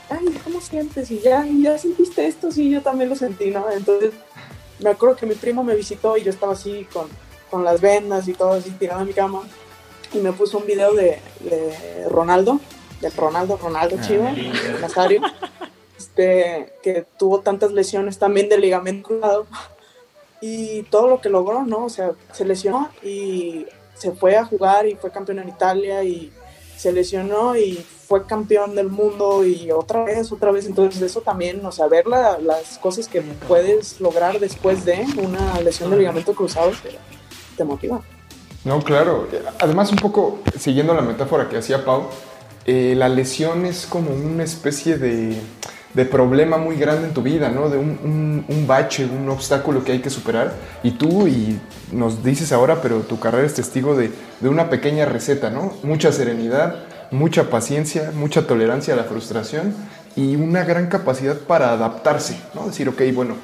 ay, 0.10 0.40
¿cómo 0.44 0.60
sientes? 0.60 1.10
Y 1.10 1.20
ya, 1.20 1.46
ya 1.46 1.78
sentiste 1.78 2.28
esto, 2.28 2.52
sí, 2.52 2.70
yo 2.70 2.82
también 2.82 3.10
lo 3.10 3.16
sentí, 3.16 3.50
¿no? 3.50 3.72
Entonces, 3.72 4.12
me 4.80 4.90
acuerdo 4.90 5.16
que 5.16 5.26
mi 5.26 5.36
primo 5.36 5.64
me 5.64 5.76
visitó 5.76 6.18
y 6.18 6.24
yo 6.24 6.30
estaba 6.30 6.54
así 6.54 6.86
con, 6.92 7.08
con 7.50 7.64
las 7.64 7.80
vendas 7.80 8.28
y 8.28 8.34
todo 8.34 8.52
así 8.52 8.70
tirado 8.72 9.02
en 9.02 9.08
mi 9.08 9.14
cama 9.14 9.42
y 10.14 10.20
me 10.20 10.34
puso 10.34 10.58
un 10.58 10.66
video 10.66 10.94
de, 10.94 11.20
de 11.40 12.08
Ronaldo 12.10 12.60
del 13.02 13.12
Ronaldo, 13.14 13.58
Ronaldo 13.58 13.98
Chivo, 14.02 14.28
ah, 14.28 14.78
Nazario, 14.82 15.22
este, 15.98 16.74
que 16.82 17.06
tuvo 17.18 17.40
tantas 17.40 17.72
lesiones 17.72 18.18
también 18.18 18.50
del 18.50 18.62
ligamento 18.62 19.10
cruzado 19.10 19.48
y 20.42 20.84
todo 20.84 21.08
lo 21.08 21.22
que 21.22 21.30
logró, 21.30 21.64
¿no? 21.64 21.86
O 21.86 21.90
sea, 21.90 22.12
se 22.32 22.46
lesionó 22.46 22.90
y 23.04 23.66
se 23.96 24.12
fue 24.12 24.36
a 24.36 24.46
jugar 24.46 24.88
y 24.88 24.96
fue 24.96 25.12
campeón 25.12 25.40
en 25.40 25.50
Italia 25.50 26.04
y 26.04 26.32
se 26.76 26.92
lesionó 26.92 27.56
y 27.56 27.84
fue 28.08 28.26
campeón 28.26 28.76
del 28.76 28.90
mundo 28.90 29.44
y 29.44 29.72
otra 29.72 30.04
vez, 30.04 30.32
otra 30.32 30.52
vez. 30.52 30.66
Entonces 30.66 31.02
eso 31.02 31.22
también, 31.22 31.66
o 31.66 31.72
sea, 31.72 31.88
ver 31.88 32.08
la, 32.08 32.38
las 32.38 32.78
cosas 32.78 33.08
que 33.08 33.22
puedes 33.22 34.00
lograr 34.00 34.40
después 34.40 34.86
de 34.86 35.06
una 35.18 35.60
lesión 35.62 35.90
de 35.90 35.98
ligamento 35.98 36.34
cruzado 36.34 36.72
te, 36.84 36.98
te 37.58 37.64
motiva. 37.64 38.02
No, 38.64 38.82
claro. 38.82 39.28
Además, 39.60 39.92
un 39.92 39.98
poco 39.98 40.40
siguiendo 40.60 40.94
la 40.94 41.02
metáfora 41.02 41.50
que 41.50 41.58
hacía 41.58 41.84
Pau, 41.84 42.10
eh, 42.68 42.96
la 42.98 43.08
lesión 43.10 43.66
es 43.66 43.86
como 43.86 44.12
una 44.12 44.44
especie 44.44 44.98
de, 44.98 45.38
de, 45.94 46.06
problema 46.06 46.58
muy 46.58 46.76
grande 46.76 47.08
en 47.08 47.14
tu 47.14 47.22
vida, 47.22 47.50
¿no? 47.50 47.70
De 47.70 47.78
un, 47.78 48.46
un, 48.48 48.68
bache, 48.68 49.06
un 49.06 49.30
obstáculo 49.30 49.84
que 49.86 49.94
hay 49.94 50.00
que 50.00 50.10
superar. 50.10 50.54
Y 50.84 50.92
tú, 50.92 51.28
y 51.28 51.60
nos 51.94 52.24
dices 52.24 52.52
ahora, 52.52 52.82
pero 52.82 53.00
tu 53.00 53.20
carrera 53.20 53.48
es 53.48 53.54
testigo 53.54 53.96
de, 53.96 54.12
de 54.42 54.50
una 54.50 54.70
pequeña 54.70 55.06
receta, 55.06 55.50
¿no? 55.50 55.74
Mucha 55.82 56.12
serenidad, 56.12 56.76
mucha 57.10 57.50
paciencia, 57.50 58.12
mucha 58.14 58.46
tolerancia 58.48 58.94
a 58.94 58.98
la 58.98 59.06
frustración 59.06 59.74
y 60.18 60.36
una 60.36 60.64
gran 60.64 60.88
capacidad 60.88 61.38
para 61.38 61.72
adaptarse, 61.72 62.38
¿no? 62.54 62.68
Decir, 62.68 62.90
ok, 62.90 63.02
bueno, 63.14 63.36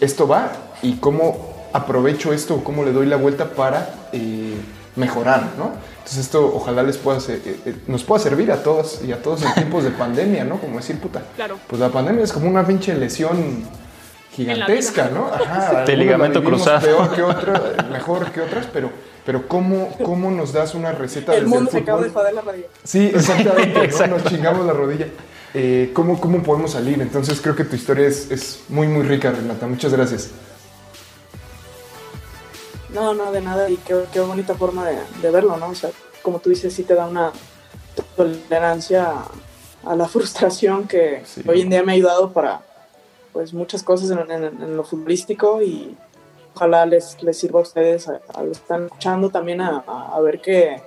esto 0.00 0.28
va 0.28 0.52
y 0.82 0.94
cómo 0.98 1.68
aprovecho 1.72 2.32
esto, 2.32 2.62
cómo 2.62 2.84
le 2.84 2.92
doy 2.92 3.06
la 3.06 3.16
vuelta 3.16 3.50
para 3.50 3.94
eh, 4.12 4.54
mejorar, 5.00 5.42
¿no? 5.58 5.72
Entonces 5.98 6.18
esto 6.18 6.52
ojalá 6.54 6.82
les 6.82 6.96
pueda 6.98 7.18
ser, 7.20 7.40
eh, 7.44 7.60
eh, 7.66 7.74
nos 7.86 8.04
pueda 8.04 8.22
servir 8.22 8.52
a 8.52 8.62
todos 8.62 9.00
y 9.04 9.12
a 9.12 9.22
todos 9.22 9.42
en 9.42 9.52
tiempos 9.54 9.84
de 9.84 9.90
pandemia, 9.90 10.44
¿no? 10.44 10.60
Como 10.60 10.76
decir, 10.76 10.98
puta, 10.98 11.22
claro. 11.34 11.58
pues 11.66 11.80
la 11.80 11.88
pandemia 11.88 12.24
es 12.24 12.32
como 12.32 12.48
una 12.48 12.66
pinche 12.66 12.94
lesión 12.94 13.64
gigantesca, 14.32 15.10
¿no? 15.12 15.26
Ajá, 15.26 15.84
de 15.86 15.96
ligamento 15.96 16.42
cruzado. 16.42 16.80
Peor 16.80 17.14
que 17.14 17.22
otra, 17.22 17.88
mejor 17.90 18.30
que 18.30 18.40
otras, 18.40 18.66
pero, 18.72 18.90
pero 19.24 19.48
¿cómo, 19.48 19.90
¿cómo 20.04 20.30
nos 20.30 20.52
das 20.52 20.74
una 20.74 20.92
receta 20.92 21.34
El 21.34 21.44
desde 21.44 21.54
mundo 21.54 21.70
el 21.70 21.76
se 21.76 21.82
acaba 21.82 22.00
de 22.02 22.08
fútbol? 22.08 22.22
joder 22.22 22.34
la 22.34 22.40
rodilla. 22.42 22.66
Sí, 22.84 23.10
exactamente, 23.14 23.88
¿no? 23.88 24.06
Nos 24.16 24.24
chingamos 24.24 24.66
la 24.66 24.72
rodilla. 24.72 25.06
Eh, 25.52 25.90
¿cómo, 25.94 26.20
¿Cómo 26.20 26.42
podemos 26.42 26.72
salir? 26.72 27.00
Entonces 27.02 27.40
creo 27.40 27.56
que 27.56 27.64
tu 27.64 27.74
historia 27.74 28.06
es, 28.06 28.30
es 28.30 28.60
muy, 28.68 28.86
muy 28.86 29.02
rica, 29.02 29.32
Renata. 29.32 29.66
Muchas 29.66 29.92
gracias. 29.92 30.30
No, 32.94 33.14
no, 33.14 33.30
de 33.32 33.40
nada, 33.40 33.68
y 33.70 33.76
qué, 33.76 34.04
qué 34.12 34.20
bonita 34.20 34.54
forma 34.54 34.84
de, 34.88 34.98
de 35.22 35.30
verlo, 35.30 35.56
¿no? 35.56 35.68
O 35.68 35.74
sea, 35.74 35.90
como 36.22 36.40
tú 36.40 36.50
dices, 36.50 36.72
sí 36.74 36.82
te 36.82 36.94
da 36.94 37.06
una 37.06 37.32
tolerancia 38.16 39.14
a, 39.84 39.96
la 39.96 40.08
frustración 40.08 40.86
que 40.88 41.22
Sí. 41.24 41.42
hoy 41.46 41.60
en 41.62 41.70
día 41.70 41.82
me 41.82 41.92
ha 41.92 41.94
ayudado 41.94 42.32
para 42.32 42.62
pues 43.32 43.54
muchas 43.54 43.82
cosas 43.84 44.10
en, 44.10 44.18
en- 44.30 44.44
en 44.62 44.76
lo 44.76 44.82
futbolístico 44.82 45.62
y 45.62 45.96
ojalá 46.54 46.84
les, 46.84 47.22
les 47.22 47.38
sirva 47.38 47.60
a 47.60 47.62
ustedes, 47.62 48.08
a, 48.08 48.20
a 48.34 48.42
los 48.42 48.58
que 48.58 48.62
están 48.62 48.84
escuchando 48.86 49.30
también 49.30 49.60
a, 49.60 49.84
a- 49.86 50.20
ver 50.20 50.40
que 50.40 50.82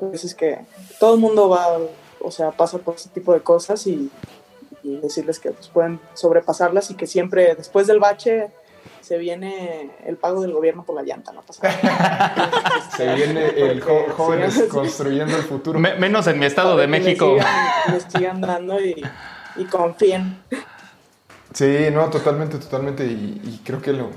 pues 0.00 0.24
es 0.24 0.34
que 0.34 0.58
todo 0.98 1.14
el 1.14 1.20
mundo 1.20 1.48
va, 1.48 1.78
o 2.20 2.30
sea, 2.30 2.50
pasa 2.52 2.78
por 2.78 2.94
ese 2.94 3.10
tipo 3.10 3.32
de 3.34 3.40
cosas 3.42 3.86
y, 3.86 4.10
y 4.82 4.96
decirles 4.96 5.38
que 5.38 5.50
pues, 5.50 5.68
pueden 5.68 6.00
sobrepasarlas 6.14 6.90
y 6.90 6.94
que 6.94 7.06
siempre 7.06 7.54
después 7.54 7.86
del 7.86 8.00
bache 8.00 8.50
se 9.04 9.18
viene 9.18 9.90
el 10.06 10.16
pago 10.16 10.40
del 10.40 10.52
gobierno 10.52 10.82
por 10.84 10.96
la 10.96 11.02
llanta, 11.02 11.30
no 11.32 11.42
pasa 11.42 11.68
nada. 11.82 12.50
Se 12.96 13.14
viene 13.14 13.46
el 13.48 13.80
jo- 13.80 14.06
jóvenes 14.16 14.54
sigan- 14.54 14.68
construyendo 14.68 15.36
el 15.36 15.42
futuro. 15.42 15.78
Me- 15.78 15.94
menos 15.96 16.26
en 16.26 16.38
mi 16.38 16.46
estado 16.46 16.76
de 16.76 16.86
México. 16.86 17.36
sigan- 18.08 18.40
dando 18.40 18.80
y, 18.80 19.04
y 19.56 19.64
confíen. 19.64 20.38
Sí, 21.52 21.86
no, 21.92 22.08
totalmente, 22.10 22.58
totalmente. 22.58 23.04
Y, 23.06 23.40
y 23.44 23.60
creo 23.64 23.80
que 23.82 23.92
lo, 23.92 24.10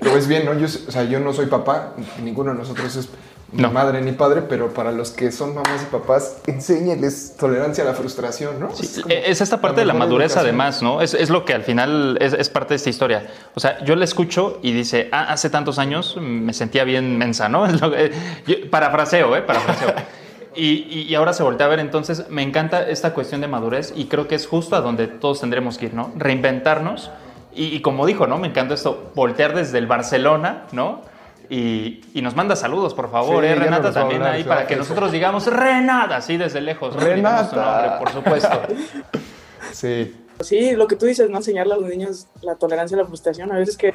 lo 0.00 0.14
ves 0.14 0.28
bien, 0.28 0.44
¿no? 0.44 0.54
Yo, 0.54 0.66
o 0.66 0.90
sea, 0.92 1.04
yo 1.04 1.18
no 1.20 1.32
soy 1.32 1.46
papá, 1.46 1.94
ninguno 2.22 2.52
de 2.52 2.58
nosotros 2.58 2.94
es 2.96 3.08
No. 3.50 3.70
madre 3.70 4.02
ni 4.02 4.12
padre, 4.12 4.42
pero 4.42 4.74
para 4.74 4.92
los 4.92 5.10
que 5.10 5.32
son 5.32 5.54
mamás 5.54 5.82
y 5.82 5.86
papás, 5.86 6.36
enséñales 6.46 7.34
tolerancia 7.38 7.82
a 7.82 7.86
la 7.86 7.94
frustración, 7.94 8.60
¿no? 8.60 8.74
Sí, 8.74 9.00
es 9.08 9.40
esta 9.40 9.60
parte 9.60 9.80
de 9.80 9.86
la 9.86 9.94
madurez 9.94 10.32
educación. 10.32 10.44
además, 10.44 10.82
¿no? 10.82 11.00
Es, 11.00 11.14
es 11.14 11.30
lo 11.30 11.46
que 11.46 11.54
al 11.54 11.62
final 11.62 12.18
es, 12.20 12.34
es 12.34 12.50
parte 12.50 12.70
de 12.70 12.76
esta 12.76 12.90
historia. 12.90 13.26
O 13.54 13.60
sea, 13.60 13.82
yo 13.84 13.96
le 13.96 14.04
escucho 14.04 14.58
y 14.62 14.72
dice, 14.72 15.08
ah, 15.12 15.28
hace 15.32 15.48
tantos 15.48 15.78
años 15.78 16.16
me 16.20 16.52
sentía 16.52 16.84
bien 16.84 17.16
mensa, 17.16 17.48
¿no? 17.48 17.66
Yo- 18.46 18.70
parafraseo, 18.70 19.34
¿eh? 19.36 19.42
Parafraseo. 19.42 19.94
Y, 20.54 20.86
y- 20.90 21.06
y 21.08 21.14
ahora 21.14 21.32
se 21.34 21.44
voltea 21.44 21.66
a 21.66 21.68
ver, 21.68 21.78
entonces 21.78 22.24
me 22.30 22.42
encanta 22.42 22.82
esta 22.88 23.14
cuestión 23.14 23.40
de 23.40 23.46
madurez 23.46 23.92
y 23.94 24.06
creo 24.06 24.26
que 24.26 24.34
es 24.34 24.46
justo 24.48 24.74
a 24.74 24.80
donde 24.80 25.06
todos 25.06 25.40
tendremos 25.40 25.78
que 25.78 25.86
ir, 25.86 25.94
¿no? 25.94 26.10
Reinventarnos 26.16 27.12
y, 27.54 27.66
y 27.66 27.80
como 27.80 28.06
dijo, 28.06 28.26
¿no? 28.26 28.38
Me 28.38 28.48
encanta 28.48 28.74
esto, 28.74 29.12
voltear 29.14 29.54
desde 29.54 29.78
el 29.78 29.86
Barcelona, 29.86 30.64
¿no? 30.72 31.02
Y, 31.50 32.02
y 32.12 32.22
nos 32.22 32.36
manda 32.36 32.56
saludos, 32.56 32.92
por 32.94 33.10
favor, 33.10 33.42
Sí, 33.42 33.50
¿eh? 33.50 33.56
no 33.56 33.64
Renata 33.64 33.92
también 33.92 34.20
hablar, 34.20 34.34
ahí 34.36 34.44
para 34.44 34.66
que 34.66 34.76
nosotros 34.76 35.10
digamos 35.12 35.46
Renata, 35.46 36.16
así 36.16 36.36
desde 36.36 36.60
lejos. 36.60 36.94
Renata. 36.94 37.54
nombre, 37.54 37.98
por 37.98 38.10
supuesto. 38.12 38.60
Sí, 39.72 40.14
Sí, 40.40 40.72
lo 40.72 40.86
que 40.86 40.96
tú 40.96 41.06
dices, 41.06 41.28
¿no? 41.30 41.38
Enseñarle 41.38 41.74
a 41.74 41.78
los 41.78 41.88
niños 41.88 42.26
la 42.42 42.54
tolerancia 42.54 42.96
a 42.96 43.00
la 43.00 43.06
frustración. 43.06 43.50
A 43.52 43.58
veces 43.58 43.76
que, 43.76 43.94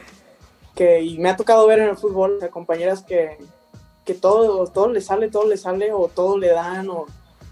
que 0.76 1.02
y 1.02 1.18
me 1.18 1.30
ha 1.30 1.38
tocado 1.38 1.66
ver 1.68 1.80
en 1.80 1.90
el 1.90 1.98
fútbol 1.98 2.38
a 2.42 2.50
compañeras 2.50 3.02
que, 3.04 3.38
que 4.06 4.14
todo, 4.14 4.68
todo 4.68 4.90
les 4.90 5.06
sale, 5.06 5.30
todo 5.30 5.48
les 5.48 5.62
sale, 5.62 5.94
o 5.94 6.10
todo 6.14 6.38
le 6.38 6.50
dan, 6.50 6.90
o, 6.90 7.06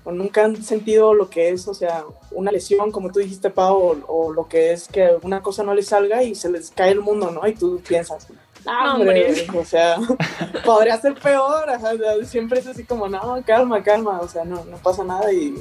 o 0.04 0.12
nunca 0.12 0.44
han 0.44 0.62
sentido 0.62 1.14
lo 1.14 1.30
que 1.30 1.50
es, 1.50 1.68
o 1.68 1.74
sea, 1.74 2.04
una 2.32 2.52
lesión, 2.52 2.92
como 2.92 3.12
tú 3.12 3.20
dijiste, 3.20 3.50
Pau, 3.50 3.78
o, 3.78 3.98
o 4.08 4.34
lo 4.34 4.48
que 4.48 4.74
es 4.74 4.88
que 4.90 5.18
una 5.22 5.42
cosa 5.42 5.64
no 5.64 5.74
les 5.74 5.88
salga 5.88 6.22
y 6.24 6.36
se 6.36 6.50
les 6.52 6.72
cae 6.72 6.92
el 6.92 7.00
mundo, 7.00 7.32
¿no? 7.32 7.48
Y 7.48 7.54
tú 7.54 7.82
piensas, 7.88 8.28
"Ah, 8.65 8.86
No, 8.86 8.95
hombre, 8.95 9.28
hombre". 9.28 9.60
o 9.60 9.65
sea, 9.65 9.97
podría 10.65 11.00
ser 11.00 11.13
peor, 11.15 11.69
ajá, 11.69 11.91
o 11.93 11.97
sea, 11.97 12.26
siempre 12.26 12.60
es 12.60 12.67
así 12.67 12.84
como, 12.84 13.08
no, 13.10 13.41
calma, 13.45 13.82
calma, 13.84 14.19
o 14.21 14.28
sea, 14.28 14.43
no, 14.45 14.63
no 14.65 14.78
pasa 14.78 15.04
nada 15.04 15.32
y 15.32 15.56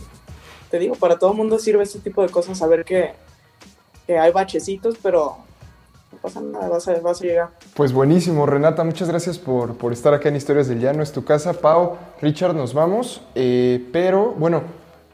te 0.70 0.78
digo, 0.78 0.94
para 0.94 1.18
todo 1.18 1.30
el 1.32 1.36
mundo 1.36 1.58
sirve 1.58 1.82
este 1.82 1.98
tipo 1.98 2.22
de 2.22 2.28
cosas, 2.28 2.58
saber 2.58 2.84
que, 2.84 3.12
que 4.06 4.18
hay 4.18 4.30
bachecitos, 4.32 4.96
pero 5.02 5.36
no 6.12 6.18
pasa 6.18 6.40
nada, 6.40 6.68
vas 6.68 6.86
a, 6.88 6.98
vas 7.00 7.20
a 7.20 7.24
llegar. 7.24 7.48
pues 7.74 7.92
buenísimo, 7.92 8.46
Renata, 8.46 8.84
muchas 8.84 9.08
gracias 9.08 9.38
por, 9.38 9.76
por 9.76 9.92
estar 9.92 10.14
acá 10.14 10.28
en 10.28 10.36
Historias 10.36 10.68
del 10.68 10.80
Llano, 10.80 11.02
es 11.02 11.12
tu 11.12 11.24
casa. 11.24 11.54
Pau, 11.54 11.96
Richard, 12.20 12.54
nos 12.54 12.72
vamos, 12.74 13.20
eh, 13.34 13.88
pero 13.92 14.32
bueno, 14.32 14.62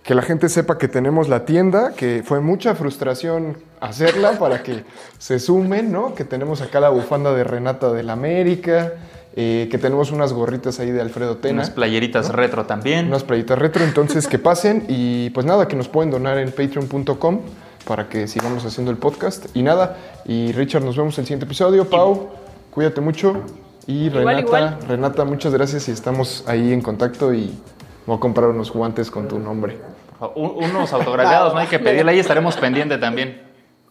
que 0.06 0.14
la 0.14 0.22
gente 0.22 0.48
sepa 0.48 0.78
que 0.78 0.86
tenemos 0.86 1.28
la 1.28 1.44
tienda, 1.44 1.92
que 1.94 2.22
fue 2.24 2.40
mucha 2.40 2.76
frustración 2.76 3.56
hacerla 3.80 4.38
para 4.38 4.62
que 4.62 4.84
se 5.18 5.40
sumen, 5.40 5.90
¿no? 5.90 6.14
Que 6.14 6.24
tenemos 6.24 6.62
acá 6.62 6.78
la 6.78 6.90
bufanda 6.90 7.34
de 7.34 7.42
Renata 7.42 7.92
del 7.92 8.10
América, 8.10 8.92
eh, 9.34 9.66
que 9.68 9.78
tenemos 9.78 10.12
unas 10.12 10.32
gorritas 10.32 10.78
ahí 10.78 10.92
de 10.92 11.00
Alfredo 11.00 11.38
Tena. 11.38 11.54
Unas 11.54 11.70
playeritas 11.70 12.28
retro 12.28 12.66
también. 12.66 13.08
unas 13.08 13.24
playitas 13.24 13.58
retro, 13.58 13.82
entonces 13.82 14.28
que 14.28 14.38
pasen 14.38 14.84
y 14.88 15.30
pues 15.30 15.44
nada, 15.44 15.66
que 15.66 15.74
nos 15.74 15.88
pueden 15.88 16.12
donar 16.12 16.38
en 16.38 16.52
patreon.com 16.52 17.40
para 17.84 18.08
que 18.08 18.28
sigamos 18.28 18.64
haciendo 18.64 18.92
el 18.92 18.98
podcast 18.98 19.46
y 19.54 19.62
nada, 19.62 19.96
y 20.24 20.52
Richard, 20.52 20.84
nos 20.84 20.96
vemos 20.96 21.18
en 21.18 21.22
el 21.22 21.26
siguiente 21.26 21.46
episodio, 21.46 21.90
Pau, 21.90 22.30
cuídate 22.70 23.00
mucho 23.00 23.42
y 23.88 24.06
Igual, 24.06 24.24
Renata, 24.24 24.40
igual. 24.40 24.78
Renata, 24.86 25.24
muchas 25.24 25.52
gracias 25.52 25.88
y 25.88 25.90
estamos 25.90 26.44
ahí 26.46 26.72
en 26.72 26.80
contacto 26.80 27.34
y 27.34 27.58
voy 28.06 28.16
a 28.16 28.20
comprar 28.20 28.50
unos 28.50 28.72
guantes 28.72 29.10
con 29.10 29.26
tu 29.26 29.40
nombre. 29.40 29.95
Un- 30.34 30.64
unos 30.64 30.92
autografiados, 30.92 31.52
no 31.54 31.60
hay 31.60 31.66
que 31.66 31.78
pedirle, 31.78 32.12
ahí 32.12 32.18
estaremos 32.18 32.56
pendiente 32.56 32.96
también. 32.98 33.42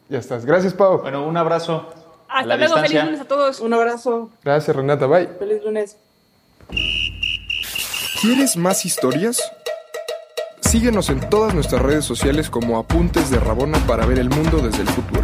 Ya 0.09 0.19
estás, 0.19 0.45
gracias 0.45 0.73
Pau, 0.73 0.99
Bueno, 1.01 1.25
un 1.25 1.35
abrazo. 1.38 1.88
a 2.27 2.39
Hasta 2.39 2.47
la 2.47 2.57
luego, 2.57 2.73
feliz 2.75 2.89
distancia. 2.91 3.05
lunes 3.05 3.21
a 3.21 3.27
todos. 3.27 3.59
Un 3.59 3.73
abrazo, 3.73 4.29
gracias 4.43 4.75
Renata, 4.75 5.05
bye. 5.07 5.27
feliz 5.39 5.63
lunes. 5.63 5.97
¿Quieres 8.21 8.57
más 8.57 8.85
historias? 8.85 9.39
Síguenos 10.61 11.09
en 11.09 11.29
todas 11.29 11.53
nuestras 11.53 11.81
redes 11.81 12.05
sociales 12.05 12.49
como 12.49 12.77
Apuntes 12.79 13.29
de 13.29 13.39
Rabona 13.39 13.77
para 13.88 14.05
ver 14.05 14.19
el 14.19 14.29
mundo 14.29 14.57
desde 14.57 14.81
el 14.81 14.89
futuro. 14.89 15.23